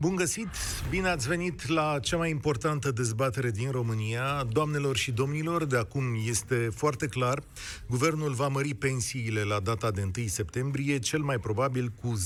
[0.00, 0.48] Bun găsit!
[0.90, 4.46] Bine ați venit la cea mai importantă dezbatere din România.
[4.52, 7.42] Doamnelor și domnilor, de acum este foarte clar,
[7.86, 12.18] guvernul va mări pensiile la data de 1 septembrie, cel mai probabil cu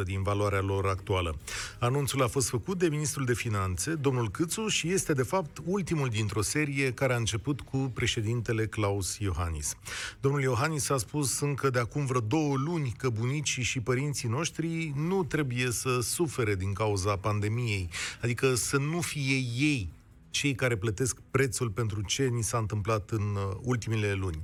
[0.00, 1.38] 10% din valoarea lor actuală.
[1.78, 6.08] Anunțul a fost făcut de ministrul de finanțe, domnul Câțu, și este de fapt ultimul
[6.08, 9.76] dintr-o serie care a început cu președintele Claus Iohannis.
[10.20, 14.92] Domnul Iohannis a spus încă de acum vreo două luni că bunicii și părinții noștri
[14.96, 17.88] nu trebuie să sufere din cauza pandemiei.
[18.22, 19.88] Adică să nu fie ei
[20.32, 24.42] cei care plătesc prețul pentru ce ni s-a întâmplat în uh, ultimele luni.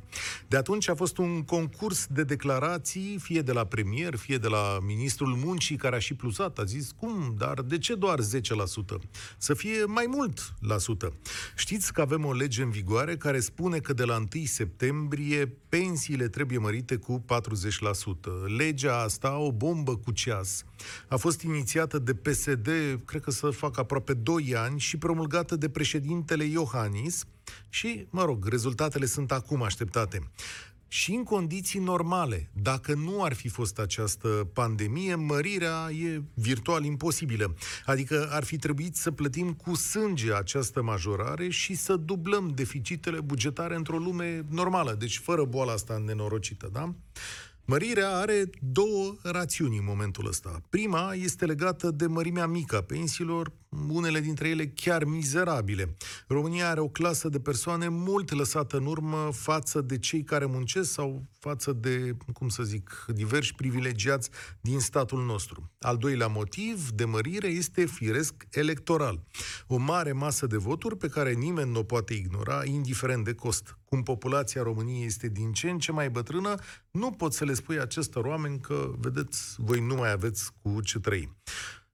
[0.48, 4.78] De atunci a fost un concurs de declarații, fie de la premier, fie de la
[4.82, 8.24] ministrul muncii, care a și plusat, a zis, cum, dar de ce doar 10%?
[9.38, 11.12] Să fie mai mult la sută.
[11.56, 16.28] Știți că avem o lege în vigoare care spune că de la 1 septembrie pensiile
[16.28, 18.56] trebuie mărite cu 40%.
[18.56, 20.64] Legea asta, o bombă cu ceas,
[21.08, 22.68] a fost inițiată de PSD,
[23.04, 27.24] cred că să facă aproape 2 ani, și promulgată de președintele Iohannis
[27.68, 30.30] și, mă rog, rezultatele sunt acum așteptate.
[30.88, 37.54] Și în condiții normale, dacă nu ar fi fost această pandemie, mărirea e virtual imposibilă.
[37.86, 43.74] Adică ar fi trebuit să plătim cu sânge această majorare și să dublăm deficitele bugetare
[43.74, 46.94] într-o lume normală, deci fără boala asta nenorocită, da?
[47.64, 50.62] Mărirea are două rațiuni în momentul ăsta.
[50.70, 53.52] Prima este legată de mărimea mică a pensiilor,
[53.88, 55.96] unele dintre ele chiar mizerabile.
[56.26, 60.92] România are o clasă de persoane mult lăsată în urmă față de cei care muncesc
[60.92, 64.30] sau față de, cum să zic, diversi privilegiați
[64.60, 65.70] din statul nostru.
[65.78, 69.22] Al doilea motiv de mărire este firesc electoral.
[69.66, 73.78] O mare masă de voturi pe care nimeni nu o poate ignora, indiferent de cost.
[73.84, 76.54] Cum populația României este din ce în ce mai bătrână,
[76.90, 80.98] nu pot să le spui acestor oameni că, vedeți, voi nu mai aveți cu ce
[80.98, 81.36] trăi.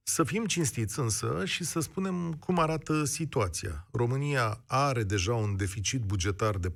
[0.07, 3.87] Să fim cinstiți însă și să spunem cum arată situația.
[3.91, 6.73] România are deja un deficit bugetar de 4%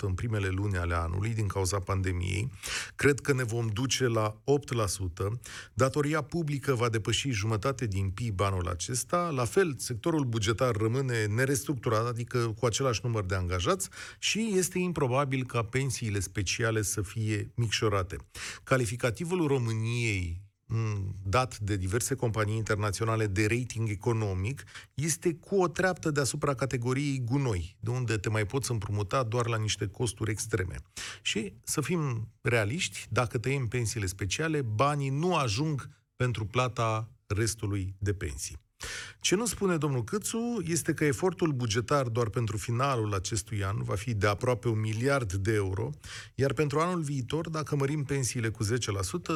[0.00, 2.50] în primele luni ale anului din cauza pandemiei.
[2.96, 5.40] Cred că ne vom duce la 8%.
[5.74, 9.30] Datoria publică va depăși jumătate din PIB anul acesta.
[9.34, 13.88] La fel, sectorul bugetar rămâne nerestructurat, adică cu același număr de angajați
[14.18, 18.16] și este improbabil ca pensiile speciale să fie micșorate.
[18.64, 20.45] Calificativul României
[21.24, 27.76] dat de diverse companii internaționale de rating economic este cu o treaptă deasupra categoriei gunoi,
[27.80, 30.76] de unde te mai poți împrumuta doar la niște costuri extreme.
[31.22, 38.14] Și să fim realiști, dacă tăiem pensiile speciale, banii nu ajung pentru plata restului de
[38.14, 38.65] pensii.
[39.26, 43.94] Ce nu spune domnul Câțu este că efortul bugetar doar pentru finalul acestui an va
[43.94, 45.90] fi de aproape un miliard de euro,
[46.34, 48.68] iar pentru anul viitor, dacă mărim pensiile cu 10%,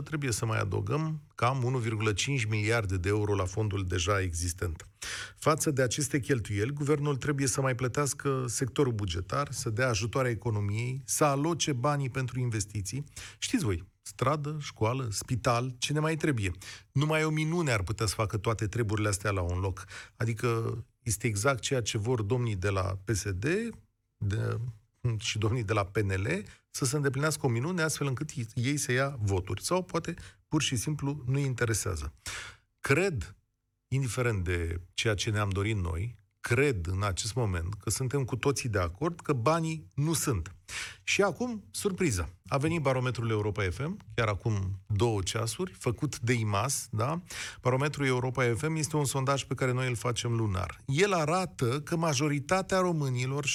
[0.04, 4.88] trebuie să mai adăugăm cam 1,5 miliarde de euro la fondul deja existent.
[5.36, 11.02] Față de aceste cheltuieli, guvernul trebuie să mai plătească sectorul bugetar, să dea ajutoare economiei,
[11.04, 13.04] să aloce banii pentru investiții.
[13.38, 16.50] Știți voi, stradă, școală, spital, ce ne mai trebuie.
[16.92, 19.84] Numai o minune ar putea să facă toate treburile astea la un loc.
[20.16, 23.46] Adică este exact ceea ce vor domnii de la PSD
[24.16, 24.60] de,
[25.18, 29.16] și domnii de la PNL să se îndeplinească o minune astfel încât ei să ia
[29.20, 29.62] voturi.
[29.62, 30.14] Sau poate
[30.48, 32.12] pur și simplu nu interesează.
[32.80, 33.36] Cred,
[33.88, 38.68] indiferent de ceea ce ne-am dorit noi, cred în acest moment că suntem cu toții
[38.68, 40.54] de acord că banii nu sunt.
[41.02, 42.34] Și acum, surpriză.
[42.48, 47.20] A venit barometrul Europa FM, chiar acum două ceasuri, făcut de IMAS, da?
[47.60, 50.80] Barometrul Europa FM este un sondaj pe care noi îl facem lunar.
[50.84, 53.48] El arată că majoritatea românilor, 66%,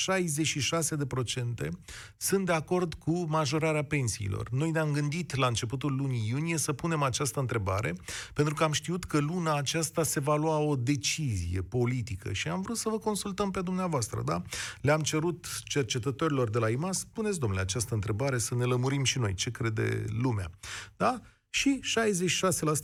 [2.18, 4.50] sunt de acord cu majorarea pensiilor.
[4.52, 7.96] Noi ne-am gândit la începutul lunii iunie să punem această întrebare,
[8.34, 12.62] pentru că am știut că luna aceasta se va lua o decizie politică și am
[12.62, 14.42] vrut să vă consultăm pe dumneavoastră, da?
[14.82, 19.34] Le-am cerut cercetătorilor de la IMAS spuneți, domnule, această întrebare, să ne lămurim și noi
[19.34, 20.50] ce crede lumea.
[20.98, 21.22] Da?
[21.50, 21.80] Și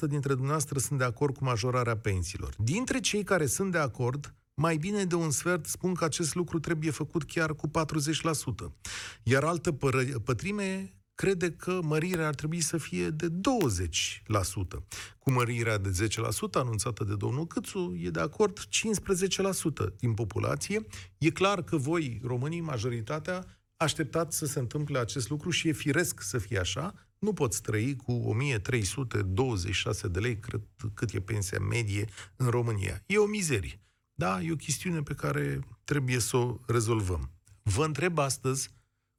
[0.05, 2.53] 66% dintre dumneavoastră sunt de acord cu majorarea pensiilor.
[2.57, 6.59] Dintre cei care sunt de acord, mai bine de un sfert spun că acest lucru
[6.59, 8.75] trebuie făcut chiar cu 40%.
[9.23, 14.85] Iar altă pără- pătrime crede că mărirea ar trebui să fie de 20%.
[15.19, 20.85] Cu mărirea de 10% anunțată de domnul Câțu, e de acord 15% din populație.
[21.17, 23.45] E clar că voi, românii, majoritatea,
[23.81, 26.93] așteptat să se întâmple acest lucru și e firesc să fie așa.
[27.19, 30.61] Nu poți trăi cu 1326 de lei, cred,
[30.93, 32.05] cât e pensia medie
[32.35, 33.03] în România.
[33.05, 33.81] E o mizerie.
[34.13, 37.31] Da, e o chestiune pe care trebuie să o rezolvăm.
[37.63, 38.69] Vă întreb astăzi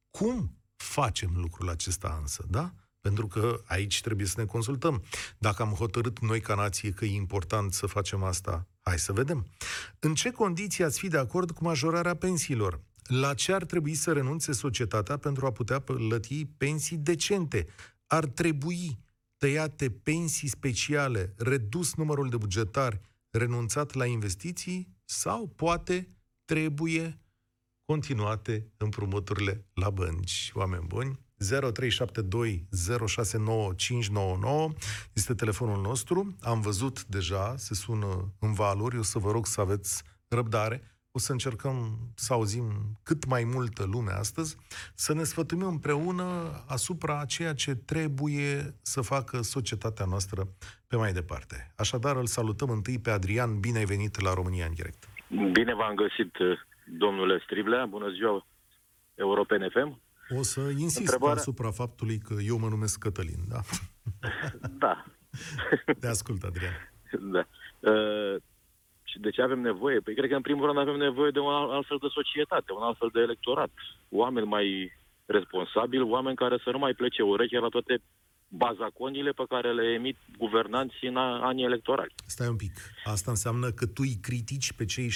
[0.09, 2.73] cum facem lucrul acesta însă, da?
[2.99, 5.03] Pentru că aici trebuie să ne consultăm.
[5.37, 9.47] Dacă am hotărât noi ca nație că e important să facem asta, hai să vedem.
[9.99, 12.81] În ce condiții ați fi de acord cu majorarea pensiilor?
[13.03, 17.67] La ce ar trebui să renunțe societatea pentru a putea plăti pensii decente?
[18.07, 18.99] Ar trebui
[19.37, 26.07] tăiate pensii speciale, redus numărul de bugetari, renunțat la investiții sau poate
[26.45, 27.19] trebuie
[27.85, 30.51] continuate împrumuturile la bănci.
[30.53, 32.67] Oameni buni, 0372
[33.07, 34.73] 069599
[35.13, 36.35] este telefonul nostru.
[36.41, 40.92] Am văzut deja, se sună în valuri, o să vă rog să aveți răbdare.
[41.15, 42.63] O să încercăm să auzim
[43.03, 44.57] cât mai multă lume astăzi,
[44.95, 46.23] să ne sfătuim împreună
[46.67, 50.47] asupra a ceea ce trebuie să facă societatea noastră
[50.87, 51.73] pe mai departe.
[51.75, 53.59] Așadar, îl salutăm întâi pe Adrian.
[53.59, 55.07] Bine ai venit la România în direct.
[55.51, 56.31] Bine v-am găsit,
[56.97, 57.85] domnule Striblea.
[57.85, 58.45] Bună ziua,
[59.15, 60.01] Europen FM.
[60.37, 61.35] O să insist Întrebarea...
[61.35, 63.59] asupra faptului că eu mă numesc Cătălin, da?
[64.83, 65.05] Da.
[65.99, 66.73] Te ascult, Adrian.
[67.19, 67.47] Da.
[67.79, 68.52] Uh, și
[69.19, 69.99] de ce avem nevoie?
[69.99, 72.81] Păi cred că în primul rând avem nevoie de un alt fel de societate, un
[72.81, 73.71] alt fel de electorat.
[74.09, 74.91] Oameni mai
[75.25, 78.01] responsabili, oameni care să nu mai plece urechea la toate
[78.47, 82.13] bazaconile pe care le emit guvernanții în anii electorali.
[82.25, 82.73] Stai un pic.
[83.03, 85.13] Asta înseamnă că tu îi critici pe cei 66,9%?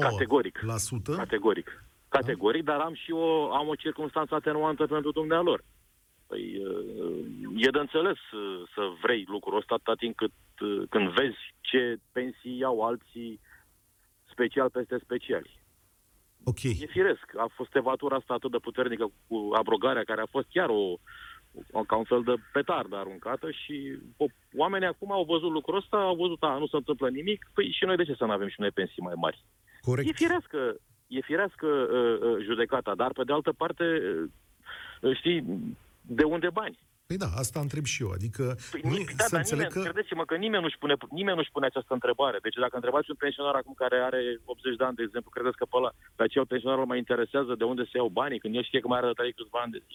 [0.00, 0.60] Categoric.
[1.16, 1.84] Categoric.
[2.08, 2.72] Categoric, da?
[2.72, 5.64] dar am și o, am o circunstanță atenuantă pentru dumnealor.
[6.26, 6.62] Păi,
[7.56, 8.18] e de înțeles
[8.74, 10.32] să vrei lucrul ăsta atât timp cât,
[10.88, 13.40] când vezi ce pensii iau alții
[14.30, 15.62] special peste speciali.
[16.44, 16.62] Ok.
[16.62, 17.26] E firesc.
[17.36, 20.96] A fost evatura asta atât de puternică cu abrogarea, care a fost chiar o,
[21.86, 24.24] ca un fel de petardă aruncată și o,
[24.56, 27.84] oamenii acum au văzut lucrul ăsta, au văzut, a, nu se întâmplă nimic, păi și
[27.84, 29.44] noi de ce să nu avem și noi pensii mai mari?
[29.80, 30.08] Corect.
[30.08, 30.76] E firească,
[31.06, 33.84] e firească uh, uh, judecata, dar pe de altă parte,
[35.00, 35.44] uh, știi,
[36.06, 36.78] de unde bani?
[37.06, 38.10] Păi da, asta întreb și eu.
[38.18, 39.80] Adică păi, nu, da, să dar nimeni, că...
[39.80, 42.38] credeți-mă că nimeni nu-și pune, nimeni nu-și pune această întrebare.
[42.42, 45.64] Deci dacă întrebați un pensionar acum care are 80 de ani, de exemplu, credeți că
[45.64, 48.64] pe, ăla, pe acel pensionar îl mai interesează de unde se iau banii, când el
[48.64, 49.94] știe că mai are de trăi câțiva ani de zi.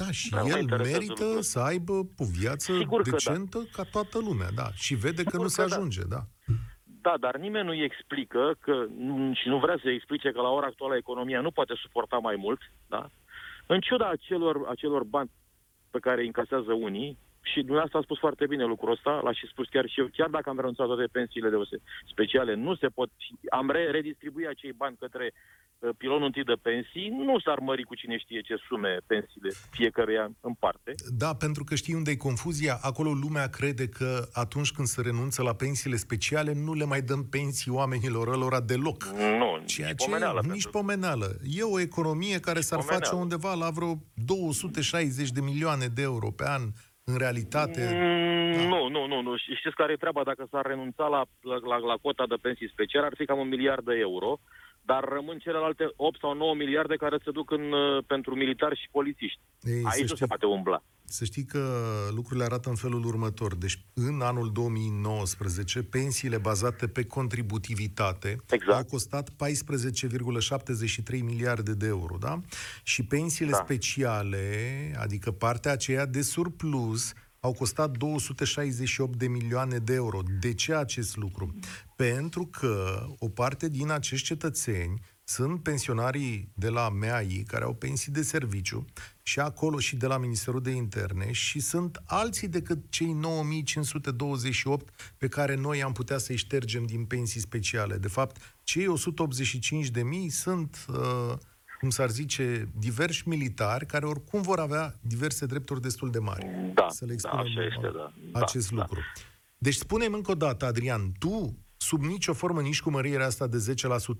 [0.00, 1.50] Da, și da, el merită lucruri.
[1.52, 1.92] să aibă
[2.24, 3.68] o viață Sigur decentă da.
[3.76, 4.68] ca toată lumea, da.
[4.84, 5.74] Și vede Sigur că nu se da.
[5.74, 6.22] ajunge, da.
[7.06, 8.74] Da, dar nimeni nu-i explică că,
[9.40, 12.60] și nu vrea să explice că la ora actuală economia nu poate suporta mai mult,
[12.86, 13.10] da?
[13.66, 15.30] În ciuda acelor, acelor bani
[15.96, 17.18] pe care îi încasează unii,
[17.50, 20.28] și dumneavoastră a spus foarte bine lucrul ăsta, l-a și spus chiar și eu, chiar
[20.28, 21.56] dacă am renunțat toate pensiile de
[22.12, 23.10] speciale, nu se pot,
[23.50, 25.65] am re- redistribuit acei bani către uh,
[25.96, 30.54] pilonul întâi de pensii, nu s-ar mări cu cine știe ce sume pensiile fiecăruia în
[30.54, 30.94] parte.
[31.18, 32.78] Da, pentru că știi unde e confuzia?
[32.82, 37.28] Acolo lumea crede că atunci când se renunță la pensiile speciale, nu le mai dăm
[37.30, 39.04] pensii oamenilor ălora deloc.
[39.04, 40.40] Nu, Ceea nici ce pomeneală.
[40.42, 40.70] Nici pentru...
[40.70, 41.26] pomeneală.
[41.56, 43.04] E o economie care nici s-ar pomeneală.
[43.04, 46.62] face undeva la vreo 260 de milioane de euro pe an
[47.04, 47.82] în realitate...
[47.92, 48.62] Mm, da.
[48.68, 49.36] Nu, nu, nu, nu.
[49.36, 50.22] Știți care e treaba?
[50.22, 53.84] Dacă s-ar renunța la, la, la cota de pensii speciale, ar fi cam un miliard
[53.84, 54.40] de euro,
[54.86, 58.88] dar rămân celelalte 8 sau 9 miliarde care se duc în, uh, pentru militari și
[58.90, 59.40] polițiști.
[59.62, 60.82] Ei, Aici nu se poate umbla.
[61.08, 61.68] Să știi că
[62.14, 63.54] lucrurile arată în felul următor.
[63.54, 68.76] Deci, în anul 2019, pensiile bazate pe contributivitate exact.
[68.76, 69.34] au costat 14,73
[71.22, 72.40] miliarde de euro, da?
[72.82, 73.56] Și pensiile da.
[73.56, 74.46] speciale,
[75.00, 77.12] adică partea aceea de surplus,
[77.46, 80.22] au costat 268 de milioane de euro.
[80.40, 81.54] De ce acest lucru?
[81.96, 88.12] Pentru că o parte din acești cetățeni sunt pensionarii de la MEAI care au pensii
[88.12, 88.84] de serviciu
[89.22, 94.88] și acolo și de la Ministerul de Interne și sunt alții decât cei 9528
[95.18, 97.96] pe care noi am putea să-i ștergem din pensii speciale.
[97.96, 101.34] De fapt, cei 185 de mii sunt, uh,
[101.78, 106.46] cum s-ar zice, diversi militari care oricum vor avea diverse drepturi destul de mari.
[106.74, 108.12] Da, să le da, așa este, da.
[108.40, 108.98] acest da, lucru.
[108.98, 109.20] Da.
[109.58, 113.74] Deci spune încă o dată, Adrian, tu sub nicio formă, nici cu mărirea asta de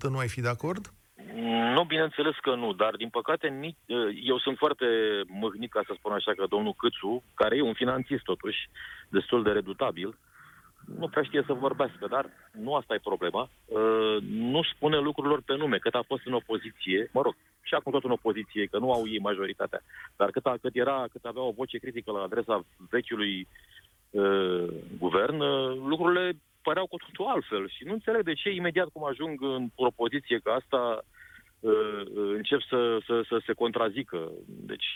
[0.07, 0.93] 10%, nu ai fi de acord?
[1.73, 3.77] Nu, bineînțeles că nu, dar din păcate nici,
[4.23, 4.85] eu sunt foarte
[5.27, 8.69] mâhnit, ca să spun așa, că domnul Câțu, care e un finanțist totuși,
[9.09, 10.17] destul de redutabil,
[10.99, 13.49] nu prea știe să vorbească, dar nu asta e problema.
[14.29, 17.35] Nu spune lucrurilor pe nume, cât a fost în opoziție, mă rog,
[17.67, 19.81] și acum tot în opoziție, că nu au ei majoritatea,
[20.15, 23.47] dar cât, a, cât era, cât avea o voce critică la adresa vechiului
[24.09, 24.67] uh,
[24.97, 29.41] guvern, uh, lucrurile păreau cu totul altfel și nu înțeleg de ce imediat cum ajung
[29.41, 31.01] în propoziție că asta
[31.59, 34.31] uh, uh, încep să, să, să se contrazică.
[34.45, 34.89] Deci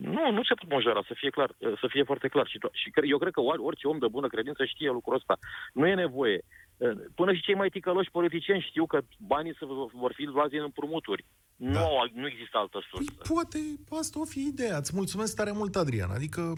[0.00, 2.46] Nu, nu se pot majora, să fie clar, să fie foarte clar.
[2.46, 5.38] Și, și eu cred că orice om de bună credință știe lucrul ăsta.
[5.72, 6.44] Nu e nevoie.
[7.14, 11.24] Până și cei mai ticăloși politicieni știu că banii să vor fi luați din împrumuturi.
[11.56, 11.70] Da.
[11.70, 13.12] Nu, nu există altă sursă.
[13.12, 13.58] Păi, poate
[14.00, 14.76] asta o fi ideea.
[14.76, 16.10] Îți mulțumesc tare mult, Adrian.
[16.10, 16.54] Adică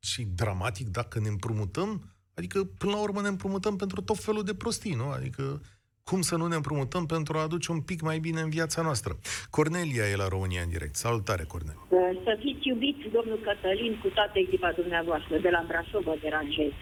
[0.00, 2.02] și dramatic dacă ne împrumutăm,
[2.34, 5.08] adică până la urmă ne împrumutăm pentru tot felul de prostii, nu?
[5.08, 5.60] Adică
[6.04, 9.12] cum să nu ne împrumutăm pentru a aduce un pic mai bine în viața noastră.
[9.50, 10.94] Cornelia e la România în direct.
[10.94, 11.86] Salutare, Cornelia.
[12.24, 16.72] Să fiți iubiți, domnul Cătălin, cu toată echipa dumneavoastră, de la Brașov vă deranjez.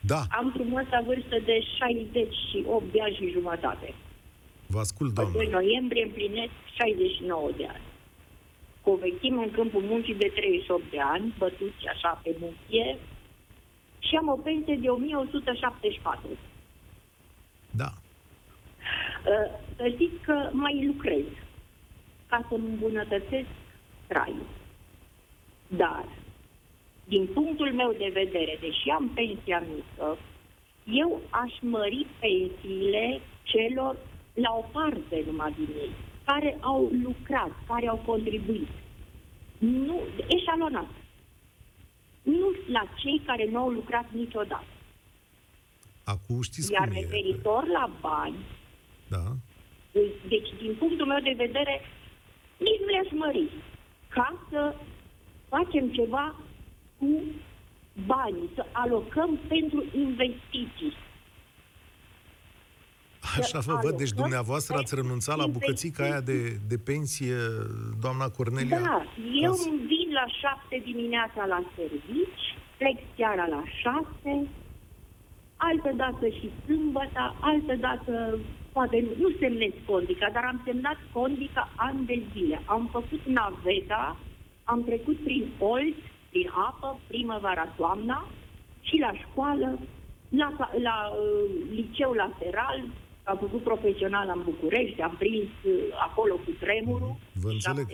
[0.00, 0.20] Da.
[0.38, 3.94] Am frumoasa vârstă de 68 de ani și jumătate.
[4.66, 5.32] Vă ascult, doamnă.
[5.32, 7.86] 2 noiembrie împlinesc 69 de ani.
[8.82, 12.98] Cu o vechime în câmpul muncii de 38 de ani, bătuți așa pe muchie,
[13.98, 16.28] și am o pensie de 1174.
[17.70, 17.90] Da.
[19.26, 21.24] Uh, să știți că mai lucrez
[22.28, 23.48] ca să-mi îmbunătățesc
[24.06, 24.46] traiul.
[25.66, 26.04] Dar,
[27.04, 30.18] din punctul meu de vedere, deși am pensia mică,
[30.84, 33.96] eu aș mări pensiile celor
[34.34, 35.90] la o parte numai din ei,
[36.24, 38.68] care au lucrat, care au contribuit.
[39.58, 40.88] Nu, eșalonat.
[42.22, 44.66] Nu la cei care nu au lucrat niciodată.
[46.04, 47.70] Acum știți Iar cum referitor e.
[47.70, 48.36] la bani,
[49.08, 49.24] da.
[50.28, 51.80] deci din punctul meu de vedere,
[52.56, 53.50] nici nu le-aș mări.
[54.08, 54.74] Ca să
[55.48, 56.34] facem ceva
[56.98, 57.22] cu
[58.06, 60.94] banii, să alocăm pentru investiții.
[63.38, 66.38] Așa vă văd, deci dumneavoastră ați renunțat la bucățica aia de,
[66.68, 67.36] de pensie,
[68.00, 68.80] doamna Cornelia?
[68.80, 69.04] Da,
[69.42, 72.44] eu îmi vin la șapte dimineața la servici,
[72.76, 74.48] plec seara la șase,
[75.56, 78.38] altă dată și sâmbătă, altă dată
[78.78, 82.56] poate nu semnez condica, dar am semnat condica ani de zile.
[82.64, 84.16] Am făcut naveta,
[84.64, 85.98] am trecut prin olt,
[86.32, 88.18] prin apă, primăvara, toamna
[88.80, 89.68] și la școală,
[90.40, 90.48] la,
[90.86, 92.78] la uh, liceu lateral,
[93.30, 95.72] am făcut profesional în București, am prins uh,
[96.08, 97.86] acolo cu tremurul, Vă înțeleg.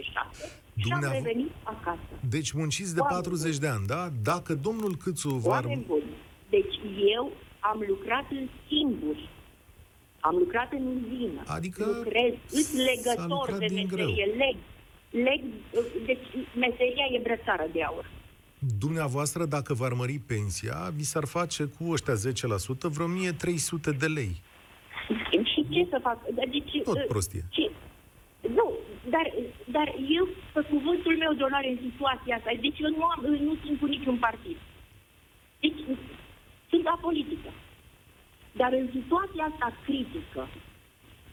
[0.76, 2.12] și am revenit acasă.
[2.34, 4.02] Deci munciți de Oameni 40 de ani, da?
[4.22, 5.60] Dacă domnul Câțu va...
[6.56, 6.76] Deci
[7.16, 7.32] eu
[7.70, 9.16] am lucrat în singur.
[10.28, 11.42] Am lucrat în uzină.
[11.46, 14.08] Adică Lucrez, îți legător de meserie, greu.
[14.42, 14.56] leg.
[15.26, 15.40] Leg,
[16.06, 16.26] deci
[16.64, 18.10] meseria e brățară de aur.
[18.78, 22.16] Dumneavoastră, dacă v-ar mări pensia, vi s-ar face cu ăștia 10%
[22.94, 24.42] vreo 1300 de lei.
[25.52, 26.18] Și ce să fac?
[26.50, 27.44] Deci, Tot prostie.
[27.50, 27.70] Ce?
[28.58, 28.66] Nu,
[29.10, 29.26] dar,
[29.76, 29.88] dar
[30.18, 33.78] eu, pe cuvântul meu de onoare în situația asta, deci eu nu, am, nu sunt
[33.80, 34.56] cu niciun partid.
[35.60, 35.80] Deci,
[36.70, 37.50] sunt apolitică.
[38.61, 40.42] Dar în situația asta critică,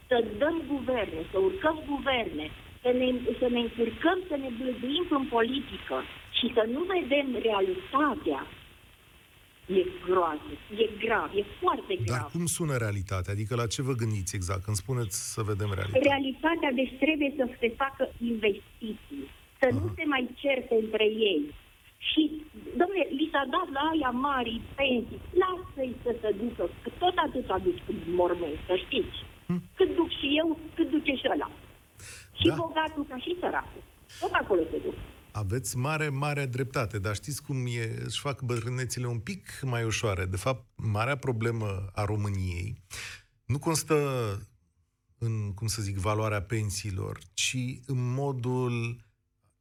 [0.08, 2.46] să dăm guverne, să urcăm guverne,
[2.84, 3.08] să ne,
[3.40, 5.98] să ne încurcăm, să ne blăduim în politică
[6.38, 8.42] și să nu vedem realitatea,
[9.80, 10.52] e groază,
[10.84, 12.20] e grav, e foarte grav.
[12.20, 13.34] Dar cum sună realitatea?
[13.34, 16.10] Adică la ce vă gândiți exact când spuneți să vedem realitatea?
[16.12, 19.24] Realitatea, deci trebuie să se facă investiții,
[19.60, 19.80] să Aha.
[19.80, 21.42] nu se mai certe între ei,
[22.10, 22.22] și,
[22.80, 27.48] domnule, li s-a dat la aia mari pensii, lasă-i să se ducă, că tot atât
[27.50, 29.18] a dus cu mormânt, să știți.
[29.48, 29.62] Hm?
[29.78, 31.50] Cât duc și eu, cât duce și ăla.
[32.40, 32.56] Și da.
[32.56, 33.84] bogatul ca și săracul.
[34.20, 34.94] Tot acolo se duc.
[35.32, 40.26] Aveți mare, mare dreptate, dar știți cum e, își fac bătrânețile un pic mai ușoare.
[40.26, 42.82] De fapt, marea problemă a României
[43.46, 43.96] nu constă
[45.18, 48.96] în, cum să zic, valoarea pensiilor, ci în modul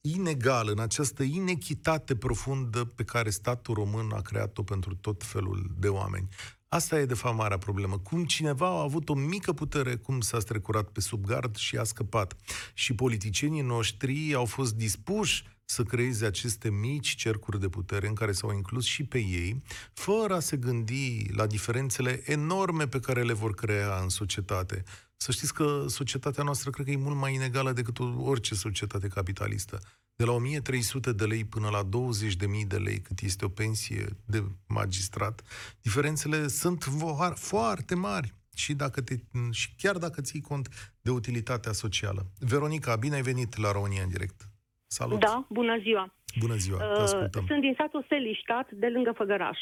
[0.01, 5.89] inegal, în această inechitate profundă pe care statul român a creat-o pentru tot felul de
[5.89, 6.29] oameni.
[6.69, 7.99] Asta e, de fapt, marea problemă.
[7.99, 11.85] Cum cineva a avut o mică putere, cum s-a strecurat pe sub gard și a
[11.85, 12.37] scăpat.
[12.75, 18.33] Și politicienii noștri au fost dispuși să creeze aceste mici cercuri de putere în care
[18.33, 23.33] s-au inclus și pe ei, fără a se gândi la diferențele enorme pe care le
[23.33, 24.85] vor crea în societate.
[25.23, 29.79] Să știți că societatea noastră cred că e mult mai inegală decât orice societate capitalistă.
[30.17, 34.43] De la 1300 de lei până la 20.000 de lei, cât este o pensie de
[34.69, 35.43] magistrat,
[35.83, 36.85] diferențele sunt
[37.35, 38.35] foarte mari.
[38.55, 39.15] Și, dacă te,
[39.51, 42.27] și chiar dacă ții cont de utilitatea socială.
[42.39, 44.49] Veronica, bine ai venit la România în direct.
[44.87, 45.21] Salut!
[45.21, 46.15] Da, bună ziua!
[46.39, 47.47] Bună ziua, te ascultăm.
[47.47, 49.59] Sunt din satul Seliștat, de lângă Făgăraș.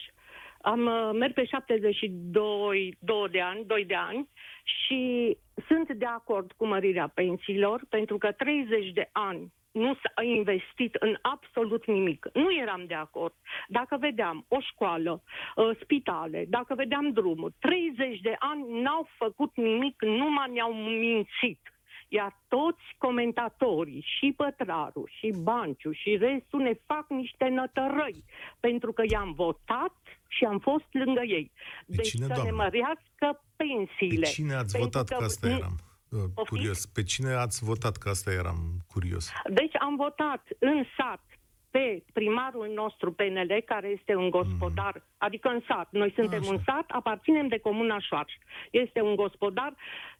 [0.61, 4.29] Am uh, merg pe 72 2 de ani, 2 de ani
[4.65, 5.37] și
[5.69, 11.17] sunt de acord cu mărirea pensiilor, pentru că 30 de ani nu s-a investit în
[11.23, 12.27] absolut nimic.
[12.33, 13.35] Nu eram de acord.
[13.69, 15.23] Dacă vedeam o școală,
[15.57, 21.61] uh, spitale, dacă vedeam drumuri, 30 de ani n-au făcut nimic, numai ne-au mințit.
[22.09, 28.25] Iar toți comentatorii, și Pătraru, și Banciu, și restul ne fac niște nătărăi,
[28.61, 29.95] pentru că i-am votat
[30.29, 31.51] și am fost lângă ei.
[31.87, 32.51] Pe Deci cine, să doamnă?
[32.51, 34.27] ne mărească pensiile.
[34.27, 35.19] Pe cine ați Pentru votat?
[35.19, 35.77] Că asta eram
[36.09, 36.49] uh, Poftiți?
[36.49, 36.87] curios.
[36.87, 37.97] Pe cine ați votat?
[37.97, 39.33] Că asta eram curios.
[39.49, 41.23] Deci am votat în sat
[41.71, 45.03] pe primarul nostru PNL, care este un gospodar, mm.
[45.19, 45.89] adică în sat.
[45.91, 46.51] Noi suntem Așa.
[46.51, 48.33] un sat, aparținem de Comuna Șoarș.
[48.71, 49.75] Este un gospodar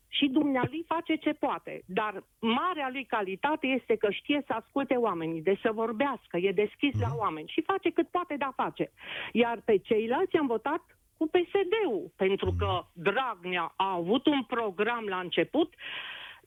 [0.09, 1.83] și dumnealui face ce poate.
[1.87, 6.95] Dar marea lui calitate este că știe să asculte oamenii, de să vorbească, e deschis
[6.95, 7.01] mm.
[7.01, 8.91] la oameni și face cât poate de a face.
[9.33, 10.83] Iar pe ceilalți am votat
[11.17, 15.75] cu PSD-ul, pentru că Dragnea a avut un program la început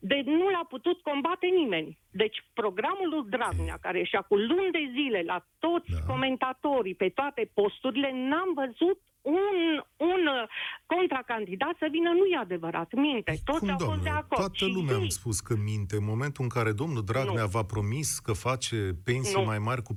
[0.04, 1.98] de nu l-a putut combate nimeni.
[2.10, 5.98] Deci programul lui Dragnea, care și cu luni de zile la toți Da.
[5.98, 6.12] da.
[6.12, 9.56] comentatorii pe toate posturile, n-am văzut un,
[9.96, 10.48] un uh,
[10.86, 13.32] contracandidat să vină, nu e adevărat, minte.
[13.44, 14.02] Toți Cum, au fost doamnă?
[14.02, 14.40] de acord.
[14.40, 15.96] Toată Și lumea am zi, spus că minte.
[15.96, 17.48] În momentul în care domnul Dragnea Nu.
[17.54, 19.44] v-a promis că face pensii Nu.
[19.44, 19.96] mai mari cu 40%,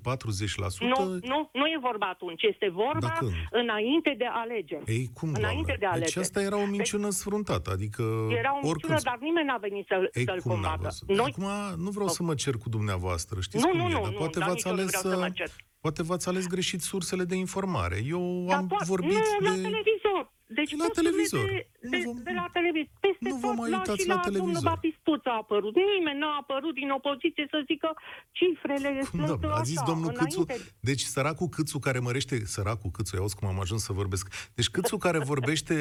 [0.80, 3.32] nu, nu, nu e vorba atunci, este vorba Da, când?
[3.52, 4.84] înainte de alegeri.
[4.86, 5.76] ei, cum, Înainte doamnă?
[5.80, 6.14] de alegeri.
[6.14, 7.70] Deci asta era o minciună sfruntată.
[7.72, 8.74] Adică Era o oricând...
[8.92, 10.80] minciună, dar nimeni n-a venit să, Ei, să-l cum n-a combată.
[10.82, 11.08] văzut?
[11.10, 14.02] Noi Acum nu vreau să mă cer cu dumneavoastră, știți Nu, cum nu, e, nu,
[14.02, 15.50] dar nu, poate dar v-ați nici eu nu ales vreau să mă cer.
[15.86, 18.02] Poate v-ați ales greșit sursele de informare.
[18.06, 19.46] Eu Dar am poate- vorbit nu, de...
[19.46, 20.34] la televizor.
[20.48, 21.46] Deci La posturile televizor.
[21.50, 22.92] De, Nu de, vă- de la televizor.
[23.06, 24.46] Peste nu vă tot, mai la, uitați și la la, televizor.
[24.54, 25.74] domnul Batistuță a apărut.
[25.96, 27.90] Nimeni n-a apărut din opoziție să zică
[28.40, 29.60] cifrele Cum, sunt doamne?
[29.60, 30.70] A zis așa, domnul Câțu, înainte.
[30.90, 34.26] deci săracul Câțu care mărește, săracul Câțu, ia auzi cum am ajuns să vorbesc.
[34.58, 35.76] Deci Câțu care vorbește,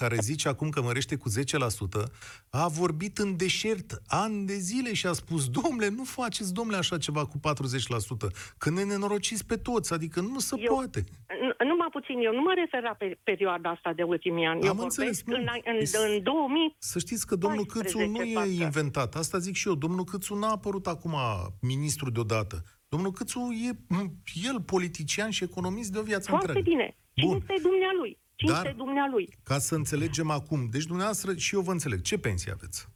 [0.00, 2.02] care zice acum că mărește cu 10%,
[2.50, 6.98] a vorbit în deșert ani de zile și a spus, domnule, nu faceți, domnule, așa
[6.98, 11.00] ceva cu 40%, că ne nenorociți pe toți, adică nu se Eu- poate.
[11.00, 14.62] N- Numai puțin, eu nu mă refer la pe, perioada asta de ultimii ani.
[14.64, 15.37] Eu Am înțeles, vorbesc nu.
[15.40, 18.48] În, în, Deci- în 2000 Să știți că domnul Câțu 14 nu e parcă.
[18.50, 19.14] inventat.
[19.14, 19.74] Asta zic și eu.
[19.74, 21.14] Domnul Câțu n-a apărut acum
[21.60, 22.62] ministru deodată.
[22.88, 24.12] Domnul Câțu e m,
[24.48, 26.70] el politician și economist de o viață foarte întreagă.
[26.70, 26.96] bine.
[27.26, 27.30] Bun.
[27.38, 28.18] Cinste dumnealui.
[28.34, 29.28] Cinste Dar- dumnealui.
[29.42, 30.68] Ca să înțelegem acum.
[30.70, 32.00] Deci dumneavoastră și eu vă înțeleg.
[32.00, 32.88] Ce pensie aveți?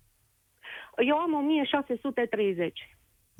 [1.06, 2.91] Eu am 1630.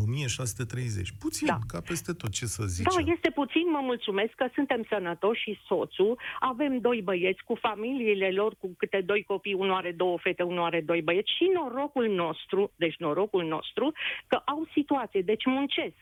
[0.08, 1.12] 1630.
[1.18, 1.58] Puțin, Da.
[1.66, 2.88] ca peste tot, ce să zice.
[3.04, 6.18] Da, este puțin, mă mulțumesc că suntem sănătoși și soțul.
[6.40, 10.64] Avem doi băieți cu familiile lor, cu câte doi copii, unul are două fete, unul
[10.64, 13.92] are doi băieți și norocul nostru, deci norocul nostru,
[14.26, 15.94] că au situație, deci muncesc.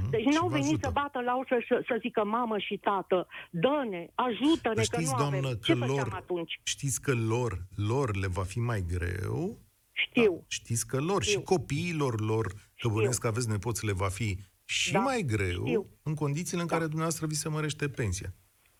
[0.00, 0.10] Mhm.
[0.10, 0.86] Deci Și n-au vă venit ajută.
[0.86, 4.80] să bată la ușă și să, să zică mamă și tată, dă-ne, ajută-ne Dar că
[4.96, 5.50] știți, nu doamnă, avem.
[5.50, 6.60] că Ce făceam lor, atunci?
[6.62, 7.52] știți că lor,
[7.88, 9.58] lor le va fi mai greu
[9.92, 10.32] Știu.
[10.34, 11.38] Da, știți că lor Știu.
[11.38, 12.46] și copiilor lor,
[12.80, 13.00] că Știu.
[13.00, 14.28] bănesc că aveți nepoți, le va fi
[14.64, 15.86] și Da, mai greu știu.
[16.02, 16.72] în condițiile în Da.
[16.74, 18.28] care dumneavoastră vi se mărește pensia.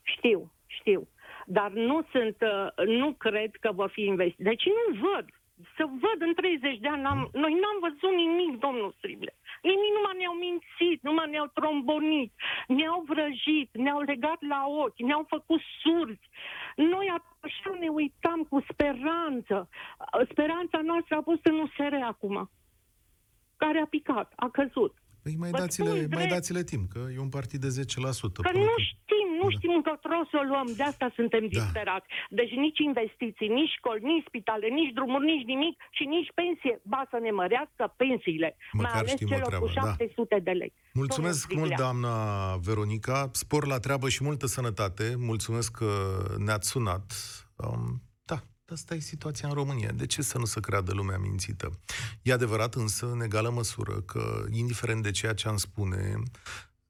[0.02, 1.08] Știu, știu.
[1.46, 4.44] Dar nu sunt, uh, nu cred că va fi investit.
[4.50, 5.26] Deci nu văd.
[5.76, 9.32] Să văd în 30 de ani, n-am, noi n-am văzut nimic, domnul Strible.
[9.62, 12.32] Nimic numai ne-au mințit, numai ne-au trombonit,
[12.78, 16.26] ne-au vrăjit, ne-au legat la ochi, ne-au făcut surzi.
[16.76, 17.06] Noi
[17.46, 19.68] așa ne uitam cu speranță.
[20.30, 22.50] Speranța noastră a fost în USR acum,
[23.62, 24.92] care a picat, a căzut.
[25.22, 26.30] Păi mai Vă dați-le, spun mai drept.
[26.36, 28.40] dați-le timp, că e un partid de 10%.
[28.42, 29.54] Că până nu când- știm, nu Da.
[29.56, 31.52] știm încotro să o luăm, de asta suntem Da.
[31.54, 32.06] disperați.
[32.38, 36.74] Deci nici investiții, nici școli, nici spitale, nici drumuri, nici nimic și nici pensie.
[36.92, 39.80] Ba să ne mărească pensiile, Măcar mai ales știm o celor treabă, cu da.
[39.80, 40.72] 700 de lei.
[41.02, 41.78] Mulțumesc Domnul mult, Striblea.
[41.84, 42.14] doamna
[42.68, 43.16] Veronica.
[43.42, 45.04] Spor la treabă și multă sănătate.
[45.32, 45.90] Mulțumesc că
[46.46, 47.06] ne-ați sunat.
[47.64, 48.07] Um, da,
[48.72, 49.90] asta e situația în România.
[49.90, 51.78] De ce să nu se creadă lumea mințită?
[52.22, 56.22] E adevărat însă, în egală măsură, că, indiferent de ceea ce am spune,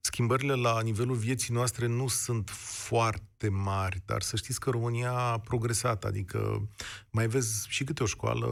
[0.09, 2.51] schimbările la nivelul vieții noastre nu sunt
[2.87, 6.68] foarte mari, dar să știți că România a progresat, adică
[7.11, 8.47] mai vezi și câte o școală,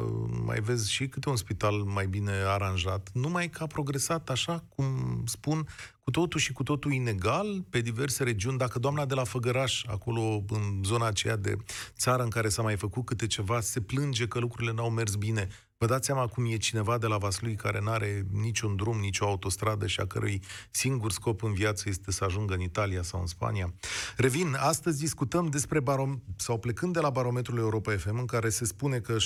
[0.45, 4.87] mai vezi și câte un spital mai bine aranjat, numai că a progresat așa, cum
[5.27, 5.67] spun,
[6.03, 8.59] cu totul și cu totul inegal pe diverse regiuni.
[8.59, 11.57] Dacă doamna de la Făgăraș, acolo în zona aceea de
[11.97, 15.49] țară în care s-a mai făcut câte ceva, se plânge că lucrurile n-au mers bine,
[15.79, 19.25] Vă dați seama cum e cineva de la Vaslui care nu are niciun drum, nicio
[19.25, 23.27] autostradă și a cărui singur scop în viață este să ajungă în Italia sau în
[23.27, 23.75] Spania.
[24.17, 26.23] Revin, astăzi discutăm despre barom...
[26.37, 29.19] sau plecând de la barometrul Europa FM, în care se spune că 66%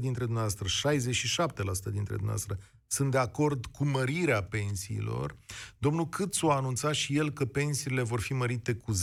[0.00, 5.36] dintre dumneavoastră, 67% dintre dumneavoastră sunt de acord cu mărirea pensiilor.
[5.78, 8.96] Domnul Câțu a anunțat și el că pensiile vor fi mărite cu 10%.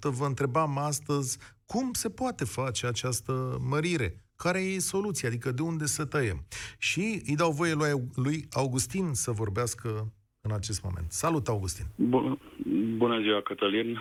[0.00, 4.24] Vă întrebam astăzi cum se poate face această mărire?
[4.44, 5.28] Care e soluția?
[5.28, 6.38] Adică de unde să tăiem?
[6.78, 7.92] Și îi dau voie lui,
[8.24, 9.88] lui Augustin să vorbească
[10.40, 11.08] în acest moment.
[11.10, 11.86] Salut, Augustin!
[11.96, 12.38] Bun,
[12.96, 13.98] bună ziua, Cătălin.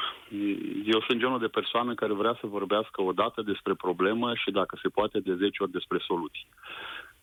[0.94, 4.80] Eu sunt genul de persoană care vrea să vorbească o dată despre problemă și, dacă
[4.82, 6.48] se poate, de 10 ori despre soluții.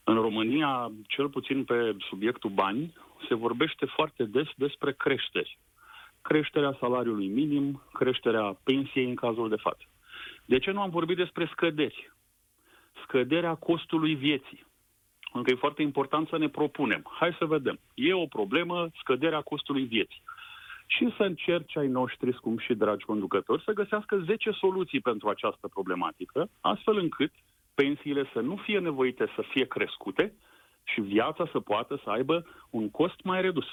[0.04, 2.94] În România, cel puțin pe subiectul bani,
[3.28, 5.58] se vorbește foarte des despre creșteri.
[6.22, 9.84] Creșterea salariului minim, creșterea pensiei în cazul de față.
[10.44, 12.12] De ce nu am vorbit despre scăderi?
[13.02, 14.66] Scăderea costului vieții.
[15.32, 17.02] Încă e foarte important să ne propunem.
[17.18, 17.80] Hai să vedem.
[17.94, 20.22] E o problemă scăderea costului vieții.
[20.86, 25.68] Și să încerci ai noștri, scumpi și dragi conducători, să găsească 10 soluții pentru această
[25.68, 27.32] problematică, astfel încât
[27.74, 30.34] pensiile să nu fie nevoite să fie crescute
[30.84, 33.66] și viața să poată să aibă un cost mai redus.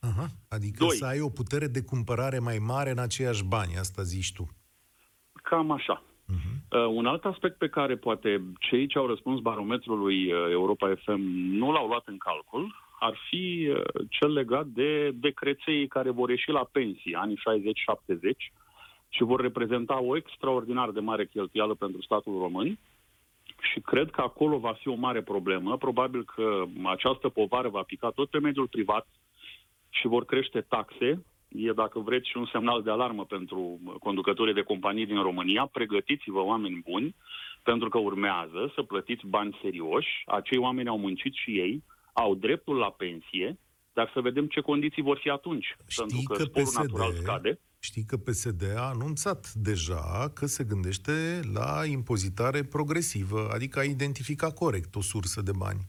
[0.00, 0.96] Aha, adică Doi.
[0.96, 4.48] să ai o putere de cumpărare mai mare în aceiași bani, asta zici tu.
[5.32, 6.02] Cam așa.
[6.24, 6.78] Uh-huh.
[6.78, 11.20] Uh, un alt aspect pe care poate cei ce au răspuns barometrului uh, Europa FM
[11.60, 16.50] nu l-au luat în calcul ar fi uh, cel legat de decreței care vor ieși
[16.50, 17.40] la pensii, anii 60-70,
[19.08, 22.78] și vor reprezenta o extraordinar de mare cheltuială pentru statul român.
[23.72, 25.76] Și cred că acolo va fi o mare problemă.
[25.76, 29.06] Probabil că această povară va pica tot pe mediul privat
[29.88, 34.62] și vor crește taxe, e, dacă vreți, și un semnal de alarmă pentru conducătorii de
[34.62, 35.66] companii din România.
[35.66, 37.14] Pregătiți-vă oameni buni,
[37.62, 40.22] pentru că urmează să plătiți bani serioși.
[40.26, 43.58] Acei oameni au muncit și ei, au dreptul la pensie,
[43.92, 45.76] dar să vedem ce condiții vor fi atunci.
[45.86, 47.60] Știi pentru că, că sporul PSD, natural scade.
[47.78, 54.54] Știi că PSD a anunțat deja că se gândește la impozitare progresivă, adică a identificat
[54.54, 55.80] corect o sursă de bani.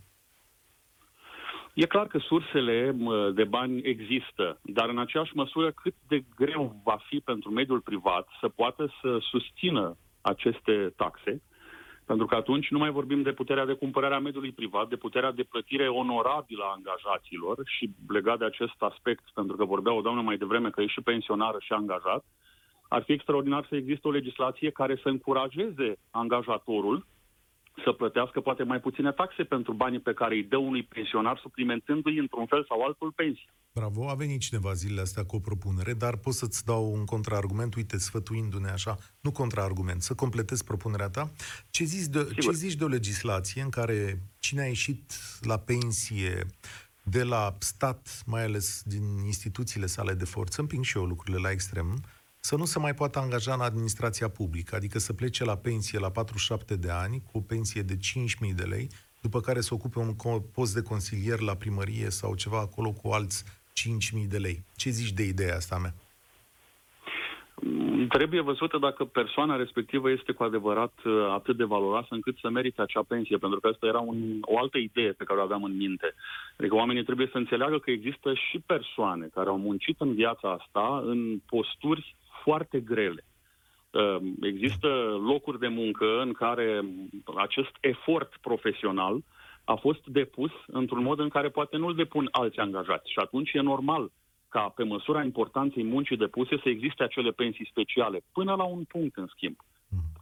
[1.75, 2.95] E clar că sursele
[3.33, 8.27] de bani există, dar în aceeași măsură cât de greu va fi pentru mediul privat
[8.39, 11.41] să poată să susțină aceste taxe,
[12.05, 15.31] pentru că atunci nu mai vorbim de puterea de cumpărare a mediului privat, de puterea
[15.31, 20.21] de plătire onorabilă a angajaților și legat de acest aspect, pentru că vorbea o doamnă
[20.21, 22.25] mai devreme că e și pensionară și angajat,
[22.87, 27.05] ar fi extraordinar să existe o legislație care să încurajeze angajatorul
[27.83, 32.17] să plătească poate mai puține taxe pentru banii pe care îi dă unui pensionar, suplimentându-i
[32.17, 33.53] într-un fel sau altul pensia.
[33.73, 37.75] Bravo, a venit cineva zilele astea cu o propunere, dar pot să-ți dau un contraargument,
[37.75, 41.31] uite, sfătuindu-ne așa, nu contraargument, să completez propunerea ta.
[41.69, 46.45] Ce zici de, ce zici de o legislație în care cine a ieșit la pensie
[47.03, 51.51] de la stat, mai ales din instituțiile sale de forță, împing și eu lucrurile la
[51.51, 52.03] extrem,
[52.47, 56.09] să nu se mai poată angaja în administrația publică, adică să plece la pensie la
[56.09, 57.95] 47 de ani cu o pensie de
[58.49, 58.87] 5.000 de lei,
[59.21, 60.13] după care să ocupe un
[60.53, 63.43] post de consilier la primărie sau ceva acolo cu alți
[64.23, 64.57] 5.000 de lei.
[64.75, 65.93] Ce zici de ideea asta mea?
[68.09, 72.81] Trebuie văzută dacă persoana respectivă este cu adevărat uh, atât de valoroasă încât să merite
[72.81, 75.75] acea pensie, pentru că asta era un, o altă idee pe care o aveam în
[75.75, 76.13] minte.
[76.57, 81.01] Adică oamenii trebuie să înțeleagă că există și persoane care au muncit în viața asta
[81.05, 83.23] în posturi foarte grele.
[83.91, 84.87] Ehm, există
[85.31, 86.81] locuri de muncă în care
[87.35, 89.15] acest efort profesional
[89.63, 93.11] a fost depus într-un mod în care poate nu-l depun alți angajați.
[93.11, 94.11] Și atunci e normal
[94.49, 99.15] ca pe măsura importanței muncii depuse să existe acele pensii speciale, până la un punct,
[99.17, 99.55] în schimb.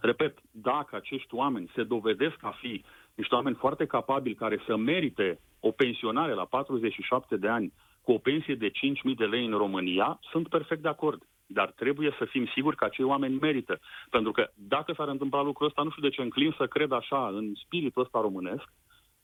[0.01, 2.83] Repet, dacă acești oameni se dovedesc a fi
[3.15, 8.17] niște oameni foarte capabili care să merite o pensionare la 47 de ani cu o
[8.17, 8.73] pensie de 5.000
[9.17, 11.21] de lei în România, sunt perfect de acord.
[11.53, 13.79] Dar trebuie să fim siguri că acei oameni merită.
[14.09, 17.27] Pentru că dacă s-ar întâmpla lucrul ăsta, nu știu de ce înclin să cred așa,
[17.27, 18.63] în spiritul ăsta românesc,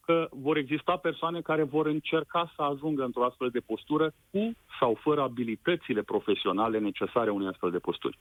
[0.05, 4.97] că vor exista persoane care vor încerca să ajungă într-o astfel de postură cu sau
[5.01, 8.19] fără abilitățile profesionale necesare unei astfel de posturi.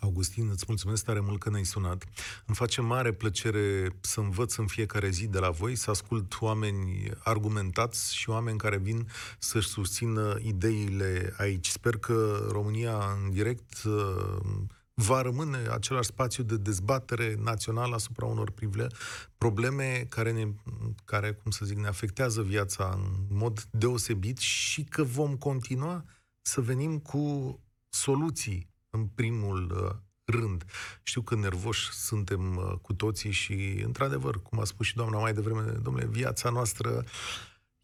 [0.00, 2.04] Augustin, îți mulțumesc tare mult că ne-ai sunat.
[2.46, 7.10] Îmi face mare plăcere să învăț în fiecare zi de la voi, să ascult oameni
[7.18, 9.08] argumentați și oameni care vin
[9.38, 11.68] să-și susțină ideile aici.
[11.68, 14.36] Sper că România în direct uh,
[14.94, 18.52] va rămâne același spațiu de dezbatere națională asupra unor
[19.38, 20.46] probleme care, ne,
[21.04, 26.04] care, cum să zic, ne afectează viața în mod deosebit și că vom continua
[26.42, 27.58] să venim cu
[27.88, 30.64] soluții în primul uh, rând.
[31.02, 35.32] Știu că nervoși suntem uh, cu toții și, într-adevăr, cum a spus și doamna mai
[35.32, 37.04] devreme, domnule, viața noastră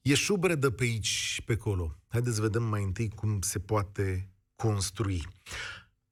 [0.03, 1.97] e șubredă pe aici pe acolo.
[2.09, 5.29] Haideți să vedem mai întâi cum se poate construi.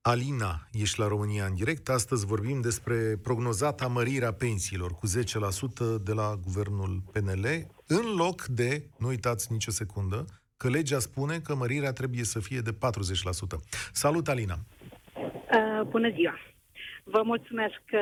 [0.01, 1.89] Alina, ești la România în direct.
[1.89, 8.91] Astăzi vorbim despre prognozata mărirea pensiilor cu 10% de la guvernul PNL, în loc de,
[8.99, 10.25] nu uitați nicio secundă,
[10.57, 12.77] că legea spune că mărirea trebuie să fie de 40%.
[13.93, 14.59] Salut, Alina!
[15.83, 16.39] Uh, bună ziua!
[17.05, 18.01] Vă mulțumesc că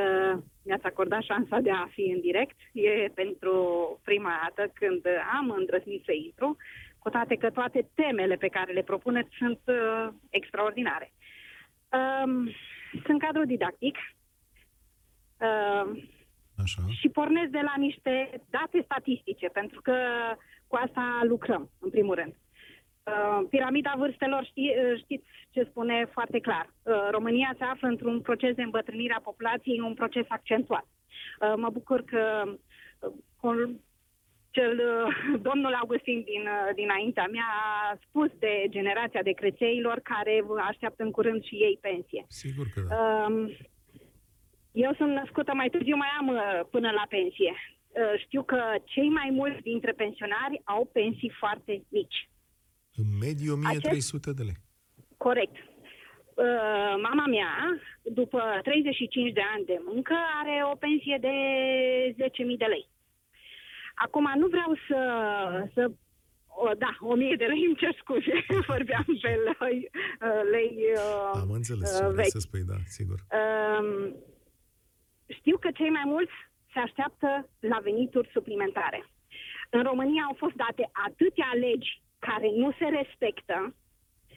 [0.64, 2.56] mi-ați acordat șansa de a fi în direct.
[2.72, 3.54] E pentru
[4.04, 5.06] prima dată când
[5.38, 6.56] am îndrăznit să intru,
[6.98, 11.12] cu toate că toate temele pe care le propuneți sunt uh, extraordinare.
[11.92, 12.54] Uh,
[13.04, 13.96] sunt cadru didactic.
[15.40, 16.02] Uh,
[16.62, 16.82] Așa.
[17.00, 19.94] și pornesc de la niște date statistice, pentru că
[20.66, 22.32] cu asta lucrăm, în primul rând.
[22.32, 22.49] Uh,
[23.50, 26.66] piramida vârstelor, ști, uh, știți ce spune foarte clar.
[26.82, 30.86] Uh, România se află într-un proces de îmbătrânire a populației, un proces accentuat.
[31.40, 33.80] Uh, mă bucur că uh, con-
[34.50, 37.48] cel, uh, domnul Augustin din, uh, dinaintea mea
[37.92, 42.24] a spus de generația de crețeilor care așteaptă în curând și ei pensie.
[42.28, 43.26] Sigur că da.
[43.26, 43.50] Um,
[44.72, 47.54] eu sunt născută mai târziu, mai am uh, până la pensie.
[47.88, 52.28] Uh, Știu că cei mai mulți dintre pensionari au pensii foarte mici.
[53.02, 54.58] În medie 1300 de lei.
[55.16, 55.56] Corect.
[55.56, 57.52] Uh, Mama mea,
[58.02, 61.34] după 35 de ani de muncă, are o pensie de
[62.52, 62.88] 10.000 de lei.
[63.94, 64.98] Acum, nu vreau să...
[65.74, 65.90] să
[66.62, 68.36] o, da, 1000 de lei, îmi cer scuze,
[68.72, 69.90] vorbeam pe lei,
[70.26, 72.36] uh, lei uh, Am înțeles uh, ce vrei vechi.
[72.36, 73.18] să spui, da, sigur.
[73.40, 74.16] Um,
[75.26, 76.32] știu că cei mai mulți
[76.72, 79.00] se așteaptă la venituri suplimentare.
[79.70, 83.74] În România au fost date atâtea legi care nu se respectă,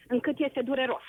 [0.07, 1.05] încât este dureros.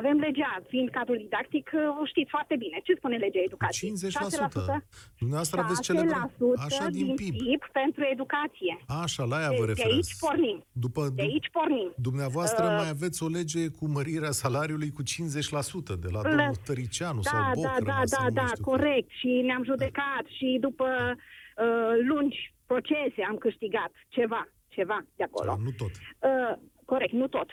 [0.00, 2.80] Avem legea, fiind cadrul didactic, o știți foarte bine.
[2.84, 3.92] Ce spune legea educației?
[3.92, 4.84] 50%.
[5.18, 7.34] Dumneavoastră aveți cele 6% așa din din PIB.
[7.36, 8.74] PIB pentru educație.
[9.02, 10.16] Așa, la aia De, vă de aici referați.
[10.26, 10.64] pornim.
[10.72, 11.92] După, De aici pornim.
[11.96, 16.54] Dumneavoastră Uh, mai aveți o lege cu mărirea salariului cu 50% de la Le- domnul
[16.68, 18.64] Tăricianu Da, sau da, Bocră, da, sau da, nu da, știu.
[18.64, 19.10] corect.
[19.20, 25.50] Și ne-am judecat și după uh, lungi procese am câștigat ceva, ceva de acolo.
[25.50, 25.92] Da, nu tot.
[26.28, 26.54] Uh,
[26.84, 27.48] corect, nu tot.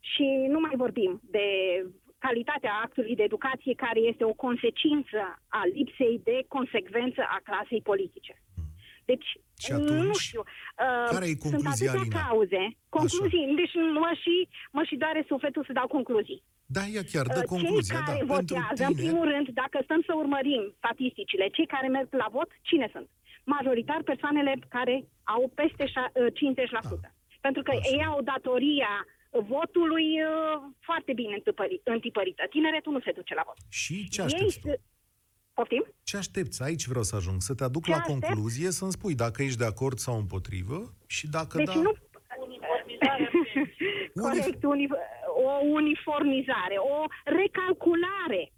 [0.00, 1.46] Și nu mai vorbim de
[2.18, 8.34] calitatea actului de educație care este o consecință a lipsei de consecvență a clasei politice.
[9.10, 9.28] Deci,
[9.64, 10.42] Și atunci, nu știu.
[10.46, 12.20] Uh, care e concluzia, sunt atâtea Alina?
[12.26, 12.62] cauze.
[12.98, 13.44] Concluzii.
[13.60, 14.34] Deci mă și,
[14.76, 16.42] mă și doare sufletul să dau concluzii.
[16.76, 18.34] Da, ea chiar dă Uh, concluzia, cei care da.
[18.34, 22.28] Pentru votează, în tine, primul rând, dacă stăm să urmărim statisticile, cei care merg la
[22.36, 23.08] vot, cine sunt?
[23.44, 27.14] Majoritar persoanele care au peste șa- uh, 50%.
[27.40, 27.88] Pentru că Așa.
[27.92, 32.42] ei au datoria votului uh, foarte bine întipări- întipărită.
[32.50, 33.56] Tineretul nu se duce la vot.
[33.68, 34.68] și ce Ei aștepți tu?
[34.68, 34.80] se-
[35.54, 35.84] Poftim?
[36.02, 36.62] Ce aștepți?
[36.62, 37.40] Aici vreau să ajung.
[37.40, 38.20] Să te aduc Ce la aștept?
[38.20, 41.80] concluzie, să-mi spui dacă ești de acord sau împotrivă și dacă Deci da...
[41.80, 41.92] nu...
[42.44, 44.86] Unif- Corect, uni...
[45.44, 48.52] o uniformizare, o recalculare,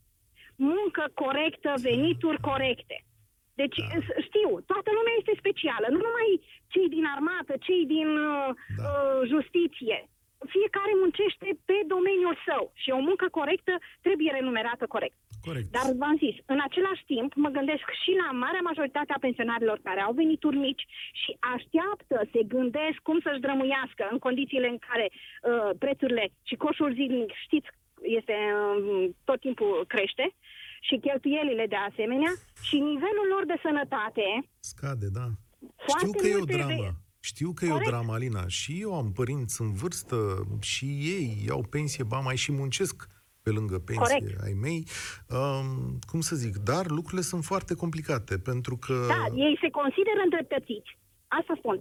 [0.57, 3.05] muncă corectă, venituri corecte.
[3.62, 3.87] Deci Da.
[4.07, 6.31] s- știu, toată lumea este specială, nu numai
[6.73, 8.85] cei din armată, cei din uh, Da.
[8.88, 9.99] uh, justiție.
[10.57, 13.75] Fiecare muncește pe domeniul său și o muncă corectă
[14.07, 15.16] trebuie remunerată corect.
[15.49, 15.69] Corect.
[15.77, 20.01] Dar v-am zis, în același timp mă gândesc și la marea majoritate a pensionarilor care
[20.01, 20.85] au venituri mici
[21.23, 26.92] și așteaptă, se gândesc cum să-și drămuiască în condițiile în care uh, prețurile și coșul
[26.92, 27.69] zilnic, știți,
[28.03, 28.37] este
[28.79, 30.35] uh, tot timpul crește
[30.81, 34.23] și cheltuielile de asemenea și nivelul lor de sănătate
[34.61, 35.27] Scade, da.
[35.87, 36.73] Foarte Știu că e o multe dramă.
[36.73, 37.91] de- Știu că e o Corect.
[37.91, 38.45] dramă, Alina.
[38.49, 40.17] Și eu am părinți în vârstă
[40.61, 42.97] și ei iau pensie, ba mai și muncesc
[43.43, 44.43] pe lângă pensie Corect.
[44.47, 44.81] ai mei.
[45.37, 48.95] Um, cum să zic, dar lucrurile sunt foarte complicate, pentru că...
[49.09, 50.91] Da, ei se consideră îndreptățiți.
[51.29, 51.77] Asta spun.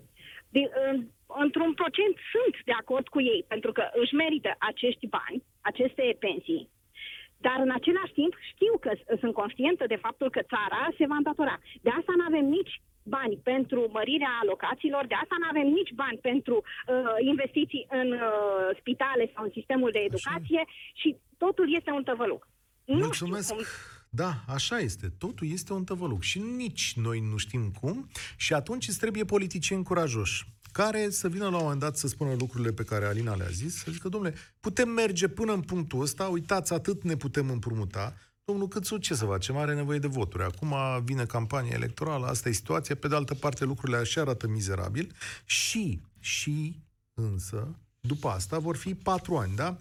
[0.49, 0.59] De,
[0.91, 0.97] în,
[1.45, 6.69] într-un procent sunt de acord cu ei, pentru că își merită acești bani, aceste pensii,
[7.47, 11.17] dar în același timp știu că s- sunt conștientă de faptul că țara se va
[11.21, 11.55] îndatora.
[11.85, 12.73] De asta nu avem nici
[13.17, 18.69] bani pentru mărirea alocațiilor, de asta nu avem nici bani pentru uh, investiții în uh,
[18.79, 20.61] spitale sau în sistemul de educație
[21.01, 22.41] și totul este un tăvăluc.
[22.85, 23.49] Mulțumesc.
[23.53, 23.65] Nu știu cum,
[24.09, 25.07] Da, așa este.
[25.19, 29.83] Totul este un tăvăluc și nici noi nu știm cum și atunci îți trebuie politicieni
[29.83, 30.43] curajoși
[30.75, 33.77] care să vină la un moment dat să spună lucrurile pe care Alina le-a zis,
[33.77, 38.67] să zică, domnule, putem merge până în punctul ăsta, uitați, atât ne putem împrumuta, Domnul
[38.67, 39.57] Câțu, ce să facem?
[39.57, 40.43] Are nevoie de voturi.
[40.43, 42.95] Acum vine campania electorală, asta e situația.
[42.95, 45.15] Pe de altă parte, lucrurile așa arată mizerabil.
[45.45, 46.79] Și, și,
[47.13, 49.77] însă, după asta vor fi patru ani, da?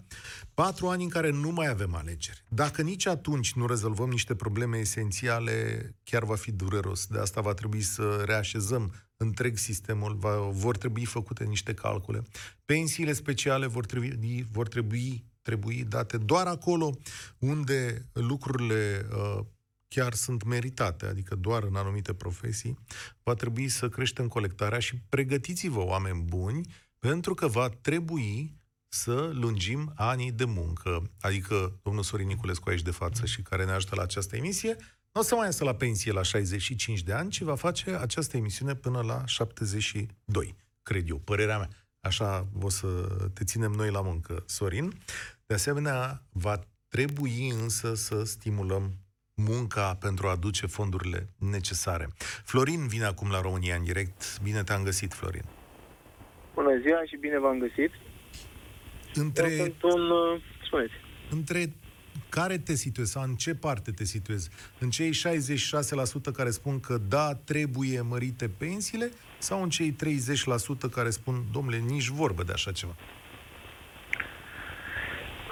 [0.53, 2.43] Patru ani în care nu mai avem alegeri.
[2.49, 7.05] Dacă nici atunci nu rezolvăm niște probleme esențiale, chiar va fi dureros.
[7.05, 12.23] De asta va trebui să reașezăm întreg sistemul, va, vor trebui făcute niște calcule.
[12.65, 16.97] Pensiile speciale vor trebui, vor trebui, trebui date doar acolo
[17.37, 19.45] unde lucrurile uh,
[19.87, 22.77] chiar sunt meritate, adică doar în anumite profesii,
[23.23, 29.91] va trebui să creștem colectarea și pregătiți-vă, oameni buni, pentru că va trebui să lungim
[29.95, 31.11] anii de muncă.
[31.19, 34.75] Adică domnul Sorin Niculescu aici de față și care ne ajută la această emisie,
[35.15, 38.37] nu o să mai iasă la pensie la 65 de ani, ci va face această
[38.37, 41.69] emisiune până la 72, cred eu, părerea mea.
[42.01, 42.87] Așa o să
[43.33, 44.93] te ținem noi la muncă, Sorin.
[45.45, 48.91] De asemenea, va trebui însă să stimulăm
[49.33, 52.07] munca pentru a aduce fondurile necesare.
[52.43, 54.41] Florin vine acum la România în direct.
[54.43, 55.43] Bine te-am găsit, Florin.
[56.53, 57.91] Bună ziua și bine v-am găsit.
[59.13, 60.09] Între, Eu sunt un...
[60.09, 60.93] uh, Spuneți.
[61.29, 61.73] între
[62.39, 64.49] care te situezi sau în ce parte te situezi?
[64.79, 65.11] În cei
[66.29, 69.07] 66% care spun că da, trebuie mărite pensiile
[69.47, 69.91] sau în cei
[70.87, 72.95] 30% care spun, domnule, nici vorbă de așa ceva?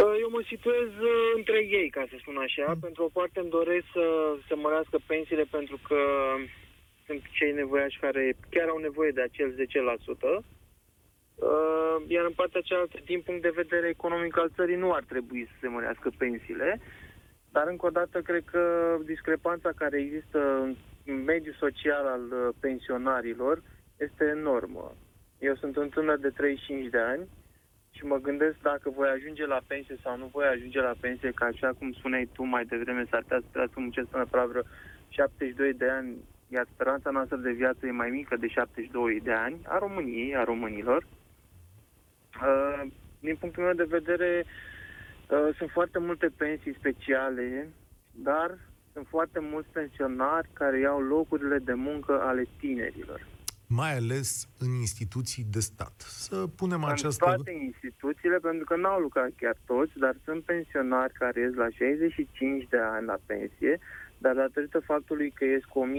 [0.02, 2.66] Uh, Eu mă situez uh, între ei, ca să spun așa.
[2.74, 2.80] Mm.
[2.80, 4.06] Pentru o parte îmi doresc să
[4.48, 6.00] se mărească pensiile pentru că
[7.06, 10.46] sunt cei nevoiași care chiar au nevoie de acel 10%.
[11.36, 15.46] Uh, Iar în partea cealaltă, din punct de vedere economic al țării, nu ar trebui
[15.46, 16.80] să se mărească pensiile.
[17.52, 18.64] Dar, încă o dată, cred că
[19.06, 20.40] discrepanța care există
[21.06, 23.62] în mediul social al uh, pensionarilor
[23.98, 24.96] este enormă.
[25.40, 27.28] Eu sunt un tânăr de 35 de ani
[27.92, 31.44] și mă gândesc dacă voi ajunge la pensie sau nu voi ajunge la pensie, că
[31.44, 34.62] așa cum spuneai tu mai devreme, s-ar putea să trebuie să muncesc până la vreo
[35.08, 36.18] 72 de ani,
[36.48, 40.44] iar speranța noastră de viață e mai mică de 72 de ani, a României, a
[40.44, 41.04] românilor.
[41.04, 41.23] Uh,
[43.20, 44.46] Din punctul meu de vedere,
[45.30, 47.70] uh, sunt foarte multe pensii speciale,
[48.12, 48.58] dar
[48.94, 53.28] sunt foarte mulți pensionari care iau locurile de muncă ale tinerilor.
[53.68, 55.94] Mai ales în instituții de stat.
[55.98, 57.26] Să punem În această...
[57.26, 62.68] toate instituțiile, pentru că n-au lucrat chiar toți, dar sunt pensionari care ies la 65
[62.70, 63.80] de ani la pensie,
[64.18, 65.90] dar datorită faptului că ies cu 1200-1300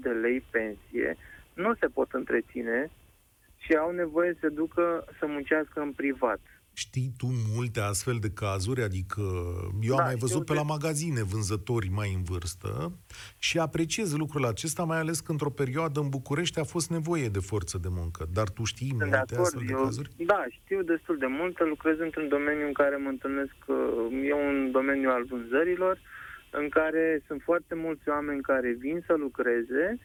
[0.00, 1.16] de lei pensie,
[1.54, 2.90] nu se pot întreține
[3.66, 6.40] și au nevoie să ducă să muncească în privat.
[6.72, 8.82] Știi tu multe astfel de cazuri?
[8.82, 9.20] Adică
[9.82, 12.92] eu am Da, mai văzut știu pe de- la magazine vânzători mai în vârstă
[13.38, 17.38] și apreciez lucrul acesta, mai ales că într-o perioadă în București a fost nevoie de
[17.38, 18.26] forță de muncă.
[18.32, 19.40] Dar tu știi Sunt de multe acord.
[19.46, 20.10] astfel de Eu, cazuri?
[20.16, 21.64] da, știu destul de multe.
[21.64, 23.76] Lucrez într-un domeniu în care mă întâlnesc, uh,
[24.30, 25.98] e un domeniu al vânzărilor,
[26.50, 30.00] în care sunt foarte mulți oameni care vin să lucreze, uh,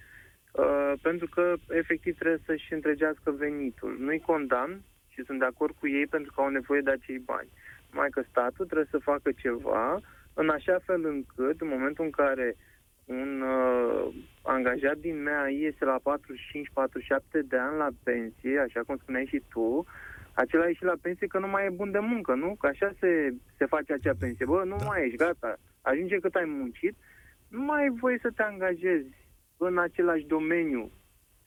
[1.01, 3.95] pentru că efectiv trebuie să-și întregească venitul.
[3.99, 7.49] Nu-i condamn și sunt de acord cu ei pentru că au nevoie de acei bani.
[7.91, 9.99] Numai că statul trebuie să facă ceva
[10.33, 12.55] în așa fel încât, în momentul în care
[13.05, 16.01] un uh, angajat din MEAI iese la 45-47
[17.45, 19.85] de ani la pensie, așa cum spuneai și tu,
[20.33, 22.55] acela e și la pensie că nu mai e bun de muncă, nu?
[22.59, 24.45] Că așa se, se face acea pensie.
[24.45, 24.85] Bă, nu Da.
[24.85, 25.57] mai ești, gata.
[25.81, 26.95] Ajunge cât ai muncit,
[27.47, 29.20] nu mai ai voie să te angajezi
[29.65, 30.91] în același domeniu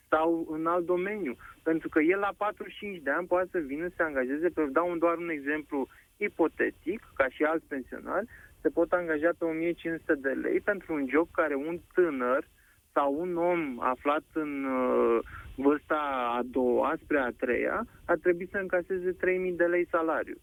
[0.09, 1.37] sau în alt domeniu.
[1.63, 4.91] Pentru că el la 45 de ani poate să vină să se angajeze, pe dau
[4.91, 8.29] un, doar un exemplu ipotetic, ca și alți pensionari,
[8.61, 12.49] se pot angaja pe 1500 de lei pentru un job care un tânăr
[12.93, 15.19] sau un om aflat în uh,
[15.57, 16.01] vârsta
[16.39, 20.37] a doua spre a treia ar trebui să încaseze 3000 de lei salariu.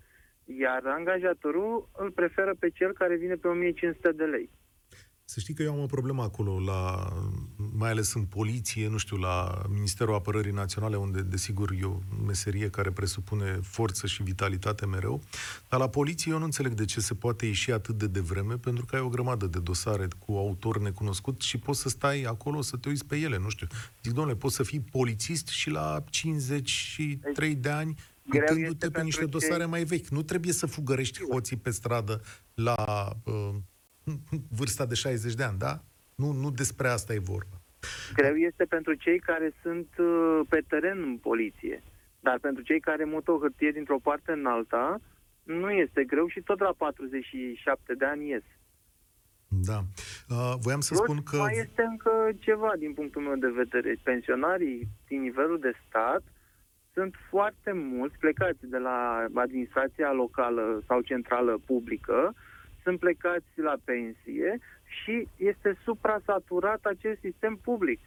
[0.45, 4.49] Iar angajatorul îl preferă pe cel care vine pe 1500 de lei.
[5.23, 6.81] Să știi că eu am o problemă acolo, la,
[7.73, 12.69] mai ales în poliție, nu știu, la Ministerul Apărării Naționale, unde, desigur, e o meserie
[12.69, 15.21] care presupune forță și vitalitate mereu,
[15.69, 18.85] dar la poliție eu nu înțeleg de ce se poate ieși atât de devreme, pentru
[18.85, 22.77] că ai o grămadă de dosare cu autor necunoscut și poți să stai acolo să
[22.77, 23.67] te uiți pe ele, nu știu.
[24.03, 27.95] Zic, domnule, poți să fii polițist și la 53 de ani
[28.29, 30.07] Greu uitându-te este pe pentru niște cei- dosare mai vechi.
[30.07, 32.21] Nu trebuie să fugărești hoții pe stradă
[32.53, 33.55] la uh,
[34.49, 35.83] vârsta de 60 de ani, da?
[36.15, 37.60] Nu, nu despre asta e vorba.
[38.13, 41.83] Greu este pentru cei care sunt uh, pe teren în poliție.
[42.19, 44.99] Dar pentru cei care mută o hârtie dintr-o parte în alta,
[45.43, 48.43] nu este greu și tot la 47 de ani ies.
[49.47, 49.79] Da.
[50.29, 51.37] Uh, voiam să Plus, spun că...
[51.37, 53.95] mai este încă ceva din punctul meu de vedere.
[54.03, 56.23] Pensionarii din nivelul de stat
[56.93, 62.33] sunt foarte mulți plecați de la administrația locală sau centrală publică,
[62.83, 64.59] sunt plecați la pensie
[65.03, 67.99] și este suprasaturat acest sistem public.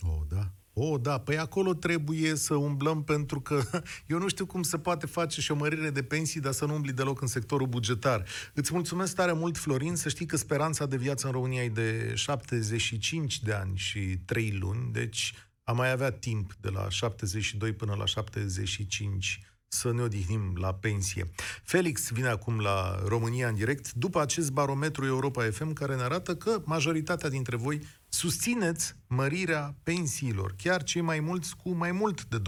[0.00, 0.44] Oh, da.
[0.78, 3.62] Oh, da, păi acolo trebuie să umblăm pentru că
[4.12, 6.74] eu nu știu cum se poate face și o mărire de pensii, dar să nu
[6.74, 8.24] umbli deloc în sectorul bugetar.
[8.54, 12.12] Îți mulțumesc tare mult, Florin, să știi că speranța de viață în România e de
[12.14, 17.94] 75 de ani și 3 luni, deci am mai avea timp de la 72 până
[17.94, 19.40] la 75
[19.78, 21.24] să ne odihnim la pensie.
[21.62, 26.36] Felix vine acum la România în direct după acest barometru Europa FM care ne arată
[26.36, 32.36] că majoritatea dintre voi susțineți mărirea pensiilor, chiar cei mai mulți cu mai mult de
[32.38, 32.40] 20%.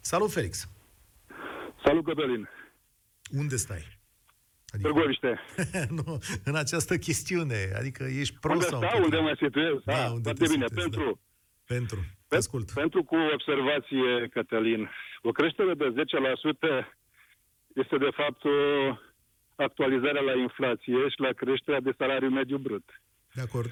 [0.00, 0.68] Salut, Felix!
[1.84, 2.48] Salut, Cătălin!
[3.30, 3.94] Unde stai?
[4.82, 5.38] Târgoviște.
[6.04, 9.72] nu, în această chestiune, adică ești pro Unde sau stau, unde mă situez?
[9.84, 10.64] Da, Ah, unde foarte te bine.
[10.68, 11.74] situezi, pentru, da.
[11.74, 12.70] Pentru, te pe, ascult.
[12.72, 14.90] pentru cu observație, Cătălin,
[15.22, 15.94] o creștere de
[16.82, 16.86] 10%
[17.74, 18.50] este de fapt o
[19.56, 23.02] actualizarea la inflație și la creșterea de salariu mediu brut.
[23.34, 23.70] De acord.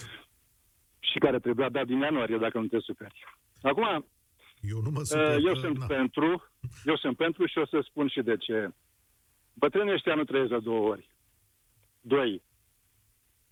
[0.98, 3.24] Și care trebuia dat din ianuarie, dacă nu te superi.
[3.62, 4.06] Acum,
[4.60, 5.86] Eu nu mă uh, supăr eu că- sunt na.
[5.86, 6.48] pentru,
[6.84, 8.68] eu sunt pentru și o să spun și de ce.
[9.54, 11.08] Bătrânii ăștia nu trăiesc de două ori.
[12.00, 12.42] Doi,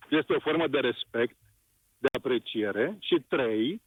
[0.09, 1.37] este o formă de respect,
[1.97, 3.81] de apreciere și trei,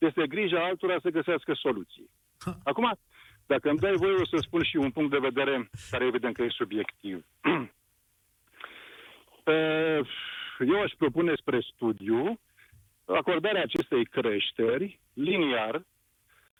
[0.00, 2.10] este grija altora să găsească soluții.
[2.38, 2.58] Ha.
[2.64, 2.98] Acum,
[3.46, 6.42] dacă îmi dai voie, o să spun și un punct de vedere care evident că
[6.42, 7.24] e subiectiv.
[9.44, 10.00] Eh,
[10.72, 12.40] Eu aș propune spre studiu
[13.04, 15.84] acordarea acestei creșteri liniar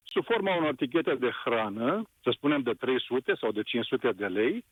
[0.03, 4.65] sub forma unor etichete de hrană, să spunem de 300 sau de 500 de lei,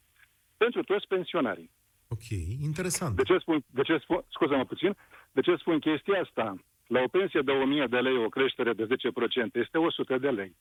[0.57, 1.71] pentru toți pensionarii.
[2.09, 2.29] Ok,
[2.63, 3.17] interesant.
[3.17, 4.97] De ce spun, de ce spun, scuză-mă puțin,
[5.33, 6.57] de ce spun chestia asta?
[6.89, 8.87] La o pensie de 1000 de lei, o creștere de 10%
[9.53, 10.57] este 100 de lei.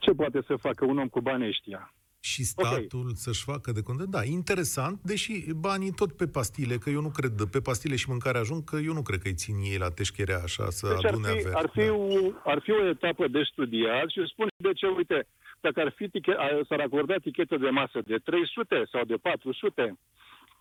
[0.00, 1.94] Ce poate să facă un om cu banii ăștia?
[2.20, 4.02] Și statul să-și facă de cont.
[4.02, 8.38] Da, interesant, deși banii tot pe pastile, că eu nu cred, pe pastile și mâncare
[8.38, 11.10] ajung, că eu nu cred că îi țin ei la teșcherea așa să Deci ar
[11.12, 11.54] adune fi, averi.
[11.54, 11.92] ar, fi Da.
[11.92, 15.26] o, ar fi o etapă de studiat și spun și de ce, uite,
[15.60, 19.98] dacă ar fi tiche, a- s-ar acorda etichete de masă de 300 sau de 400,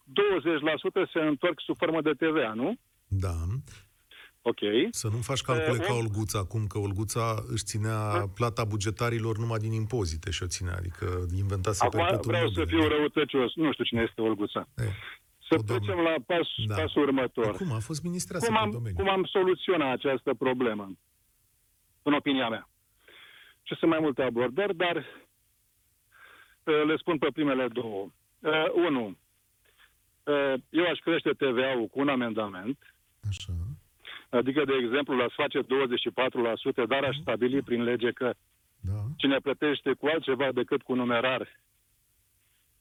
[0.03, 2.73] 20% se întorc sub formă de TVA, nu?
[3.07, 3.35] da.
[4.41, 4.59] Ok.
[4.91, 7.99] Să nu faci calcule Eh, ca om- Olguța acum, că Olguța își ținea
[8.35, 12.77] plata bugetarilor numai din impozite și o ținea, adică inventase Acum perpetuul vreau să mobile.
[12.79, 13.55] fiu răutăcios.
[13.55, 14.67] Nu știu cine este Olguța.
[14.77, 14.85] Eh,
[15.47, 15.85] Să o doamnă.
[15.85, 16.75] trecem la pas, Da.
[16.75, 17.45] pasul următor.
[17.53, 18.95] Acum a fost ministreasă Cum pe am, domeniu.
[18.97, 20.91] cum am soluționat această problemă?
[22.03, 22.69] În opinia mea.
[23.63, 28.07] Și sunt mai multe abordări, dar uh, le spun pe primele două.
[28.39, 28.51] Uh,
[28.87, 29.05] unu,
[30.23, 32.77] uh, eu aș crește TVA-ul cu un amendament,
[33.29, 33.53] Așa.
[34.37, 35.65] Adică, de exemplu, l-aș face 24%,
[36.87, 38.33] dar aș stabili prin lege că
[38.79, 38.93] Da.
[39.17, 41.47] cine plătește cu altceva decât cu numerar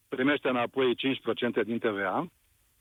[0.09, 2.31] primește înapoi 5% din TVA.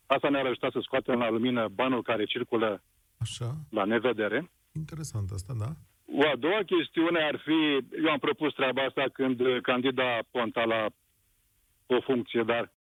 [0.05, 2.81] Asta ne-ar ajuta să scoatem la lumină banul care circulă
[3.19, 3.55] Așa.
[3.69, 4.49] la nevedere.
[4.75, 5.69] Interesant asta, da?
[6.17, 10.63] O a doua chestiune ar fi, eu am propus treaba asta când uh, candida Ponta
[10.63, 10.85] la
[11.87, 12.71] o funcție, dar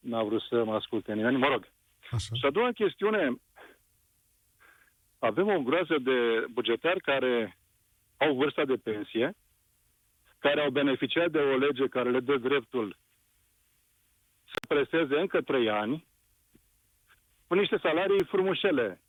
[0.00, 1.68] n-a vrut să mă asculte nimeni, mă rog.
[2.10, 2.34] Așa.
[2.34, 3.32] Și a doua chestiune,
[5.26, 7.58] avem o groază de bugetari care
[8.16, 9.34] au vârsta de pensie,
[10.38, 12.96] care au beneficiat de o lege care le dă dreptul
[14.44, 16.06] să presteze încă trei ani
[17.46, 19.00] cu niște salarii frumușele.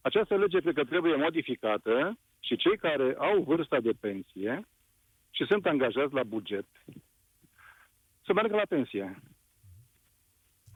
[0.00, 4.66] Această lege cred că trebuie modificată și cei care au vârsta de pensie
[5.30, 6.66] și sunt angajați la buget
[8.24, 9.22] să meargă la pensie.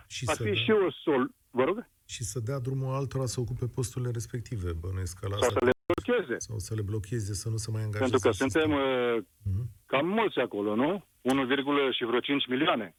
[0.08, 1.30] Și Ar să, fi dea, și o sol...
[1.50, 1.86] Vă rog?
[2.10, 5.64] Și să dea drumul altora să ocupe posturile respective, bănuiesc că la Sau asta, să
[5.64, 6.34] le blocheze.
[6.38, 8.10] sau să le blocheze, să nu se mai angajeze.
[8.10, 8.70] Pentru că în sistem.
[8.70, 8.70] suntem
[9.16, 9.70] uh, Mhm.
[9.86, 11.04] cam mulți acolo, nu?
[11.20, 12.96] 1, și vreo 5 milioane.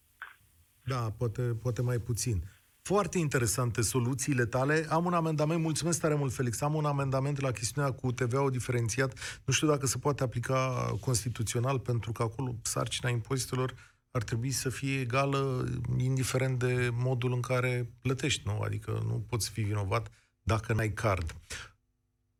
[0.84, 2.44] Da, poate, poate mai puțin.
[2.82, 4.86] Foarte interesante soluțiile tale.
[4.90, 6.62] Am un amendament, mulțumesc tare mult, Felix.
[6.62, 9.42] Am un amendament la chestiunea cu TVA-ul diferențiat.
[9.46, 13.74] Nu știu dacă se poate aplica constituțional, pentru că acolo sarcina impozitelor
[14.12, 15.66] ar trebui să fie egală,
[16.00, 18.60] indiferent de modul în care plătești, nu?
[18.62, 20.12] Adică nu poți fi vinovat
[20.44, 21.32] dacă n-ai card.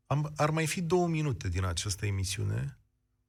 [0.06, 2.78] Am, ar mai fi două minute din această emisiune.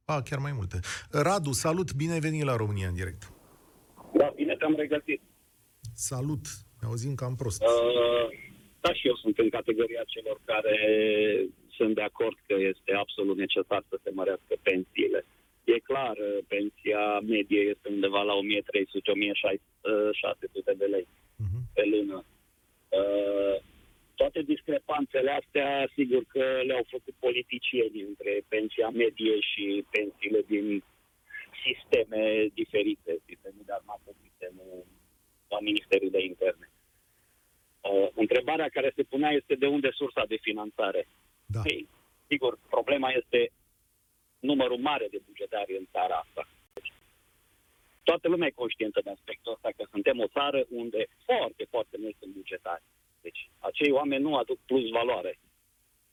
[0.05, 0.79] A, chiar mai multe.
[1.11, 3.31] Radu, salut, bine ai venit la România în direct.
[4.13, 5.21] Da, bine te-am regăsit.
[5.93, 6.45] Salut!
[6.81, 7.61] Ne auzim cam prost.
[7.61, 8.27] Uh,
[8.81, 10.77] da, și eu sunt în categoria celor care
[11.77, 15.25] sunt de acord că este absolut necesar să se mărească pensiile.
[15.63, 21.57] E clar, uh, pensia medie este undeva la 1300-1600 de lei Mhm.
[21.73, 22.25] pe lună.
[22.89, 23.61] Uh,
[24.15, 30.83] toate discrepanțele astea, sigur că le-au făcut politicieni între pensia medie și pensiile din
[31.65, 34.85] sisteme diferite, sistemul de armată, sistemul
[35.47, 36.69] la Ministerul de Interne.
[37.81, 41.07] Uh, întrebarea care se punea este de unde sursa de finanțare.
[41.45, 41.61] Da.
[41.65, 41.87] Ei,
[42.27, 43.51] sigur, problema este
[44.39, 45.21] numărul mare de
[45.53, 46.47] bugetari în țara asta.
[46.73, 46.91] Deci,
[48.03, 52.19] toată lumea e conștientă de aspectul ăsta, că suntem o țară unde foarte, foarte mulți
[52.19, 52.83] sunt bugetari.
[53.21, 55.39] Deci, acei oameni nu aduc plus valoare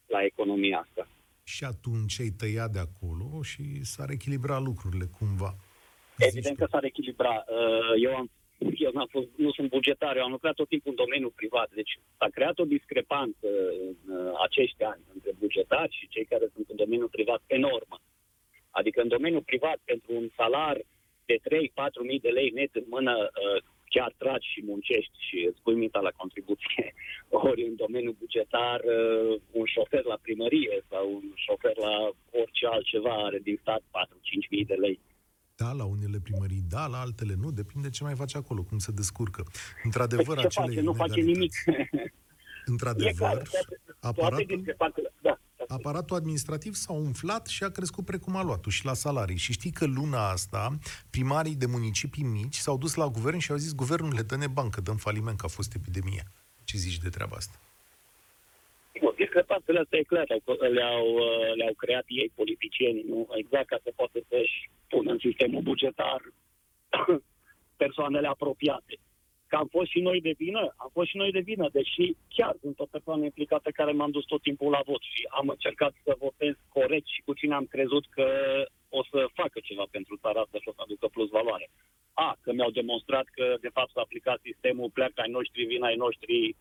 [0.07, 1.09] la economia asta.
[1.45, 5.53] Și atunci ai tăiat de acolo și s-ar echilibra lucrurile cumva.
[6.19, 7.45] Evident că s-ar echilibra.
[7.47, 8.31] Uh, Eu, am,
[8.87, 11.69] eu n-am fost, nu sunt bugetar, eu am lucrat tot timpul în domeniul privat.
[11.75, 13.47] Deci s-a creat o discrepanță
[13.87, 17.97] în uh, acești ani între bugetari și cei care sunt în domeniul privat enormă.
[18.71, 20.77] Adică în domeniul privat, pentru un salar
[21.25, 23.63] de 3-4 mii de lei net în mână, uh,
[23.95, 26.95] chiar tragi și muncești și îți pui mintea la contribuție.
[27.49, 31.95] Ori în domeniul bugetar, uh, un șofer la primărie sau un șofer la
[32.41, 35.01] orice altceva are din stat 4-5 mii de lei.
[35.57, 38.93] Da, la unele primării da, la altele nu, depinde ce mai face acolo, cum se
[38.93, 39.43] descurcă.
[39.85, 40.81] Într-adevăr, Păi ce acele face?
[40.81, 41.53] Nu face inegalități- nimic.
[42.67, 45.13] Într-adevăr, E clar, toate, toate aparatul, discrepanțele.
[45.21, 45.40] Da.
[45.71, 49.37] Aparatul administrativ s-a umflat și a crescut precum a luat și la salarii.
[49.37, 50.79] Și știi că luna asta,
[51.11, 54.81] primarii de municipii mici s-au dus la guvern și au zis, guvernul le dă-ne bancă,
[54.81, 56.25] dăm faliment, că a fost epidemie.
[56.65, 57.57] Ce zici de treaba asta?
[59.01, 63.29] Bun, discrepanțele astea e clar, le-au, le-au, uh, le-au creat ei, politicienii, nu?
[63.33, 66.21] Exact ca să poată să-și pună în sistemul bugetar
[67.83, 68.95] persoanele apropiate.
[69.51, 72.05] Că am fost și noi de vină, am fost și noi de vină, deși
[72.37, 75.93] chiar sunt o persoană implicată care m-am dus tot timpul la vot și am încercat
[76.05, 78.27] să votez corect și cu cine am crezut că
[78.99, 81.67] o să facă ceva pentru țara asta și o să aducă plus valoare.
[82.13, 85.97] A, că mi-au demonstrat că de fapt s-a aplicat sistemul, pleacă ai noștri, vin ai
[86.05, 86.57] noștri,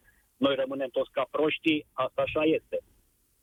[0.46, 2.78] noi rămânem toți ca proștii, asta așa este.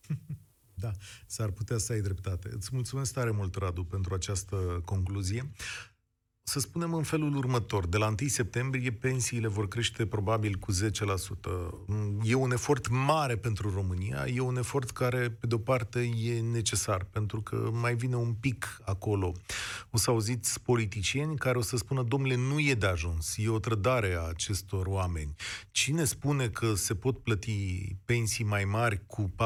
[0.85, 0.91] Da,
[1.27, 2.49] s-ar putea să ai dreptate.
[2.53, 5.43] Îți mulțumesc tare mult, Radu, pentru această concluzie.
[6.49, 10.77] Să spunem în felul următor, de la 1 septembrie pensiile vor crește probabil cu 10%.
[12.23, 17.07] E un efort mare pentru România, e un efort care, pe de-o parte, e necesar,
[17.11, 19.33] pentru că mai vine un pic acolo.
[19.91, 23.59] O să auziți politicieni care o să spună, domnule, nu e de ajuns, e o
[23.59, 25.35] trădare a acestor oameni.
[25.71, 29.37] Cine spune că se pot plăti pensii mai mari cu 40%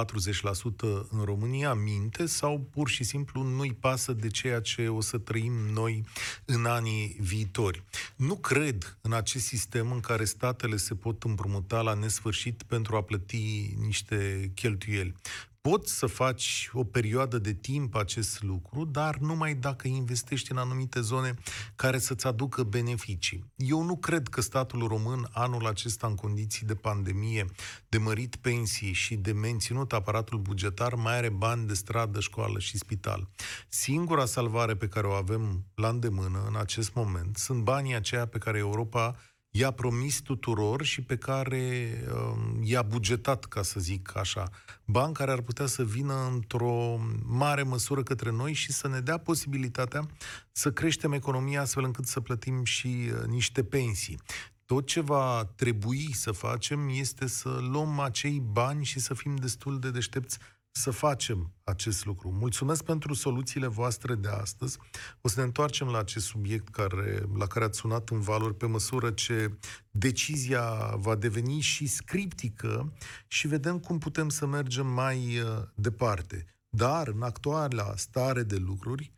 [1.10, 5.52] în România, minte sau pur și simplu nu-i pasă de ceea ce o să trăim
[5.52, 6.04] noi
[6.44, 7.82] în anii viitori.
[8.16, 13.02] Nu cred în acest sistem în care statele se pot împrumuta la nesfârșit pentru a
[13.02, 15.14] plăti niște cheltuieli.
[15.62, 21.00] Poți să faci o perioadă de timp acest lucru, dar numai dacă investești în anumite
[21.00, 21.34] zone
[21.76, 23.44] care să-ți aducă beneficii.
[23.56, 27.44] Eu nu cred că statul român anul acesta în condiții de pandemie,
[27.88, 32.78] de mărit pensii și de menținut aparatul bugetar, mai are bani de stradă, școală și
[32.78, 33.28] spital.
[33.68, 38.38] Singura salvare pe care o avem la îndemână în acest moment sunt banii aceia pe
[38.38, 39.16] care Europa
[39.50, 44.50] i-a promis tuturor și pe care um, i-a bugetat, ca să zic așa,
[44.84, 49.18] bani care ar putea să vină într-o mare măsură către noi și să ne dea
[49.18, 50.06] posibilitatea
[50.52, 54.18] să creștem economia astfel încât să plătim și uh, niște pensii.
[54.64, 59.78] Tot ce va trebui să facem este să luăm acei bani și să fim destul
[59.78, 60.38] de deștepți
[60.70, 62.30] să facem acest lucru.
[62.30, 64.78] Mulțumesc pentru soluțiile voastre de astăzi.
[65.20, 68.66] O să ne întoarcem la acest subiect care, la care ați sunat în valori pe
[68.66, 69.58] măsură ce
[69.90, 72.92] decizia va deveni și scriptică
[73.26, 76.46] și vedem cum putem să mergem mai uh, departe.
[76.68, 79.12] Dar, în actuala stare de lucruri,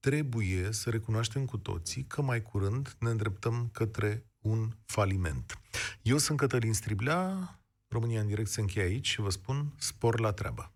[0.00, 5.60] trebuie să recunoaștem cu toții că mai curând ne îndreptăm către un faliment.
[6.02, 10.32] Eu sunt Cătălin Striblea, România în direct se încheie aici și vă spun spor la
[10.32, 10.75] treabă.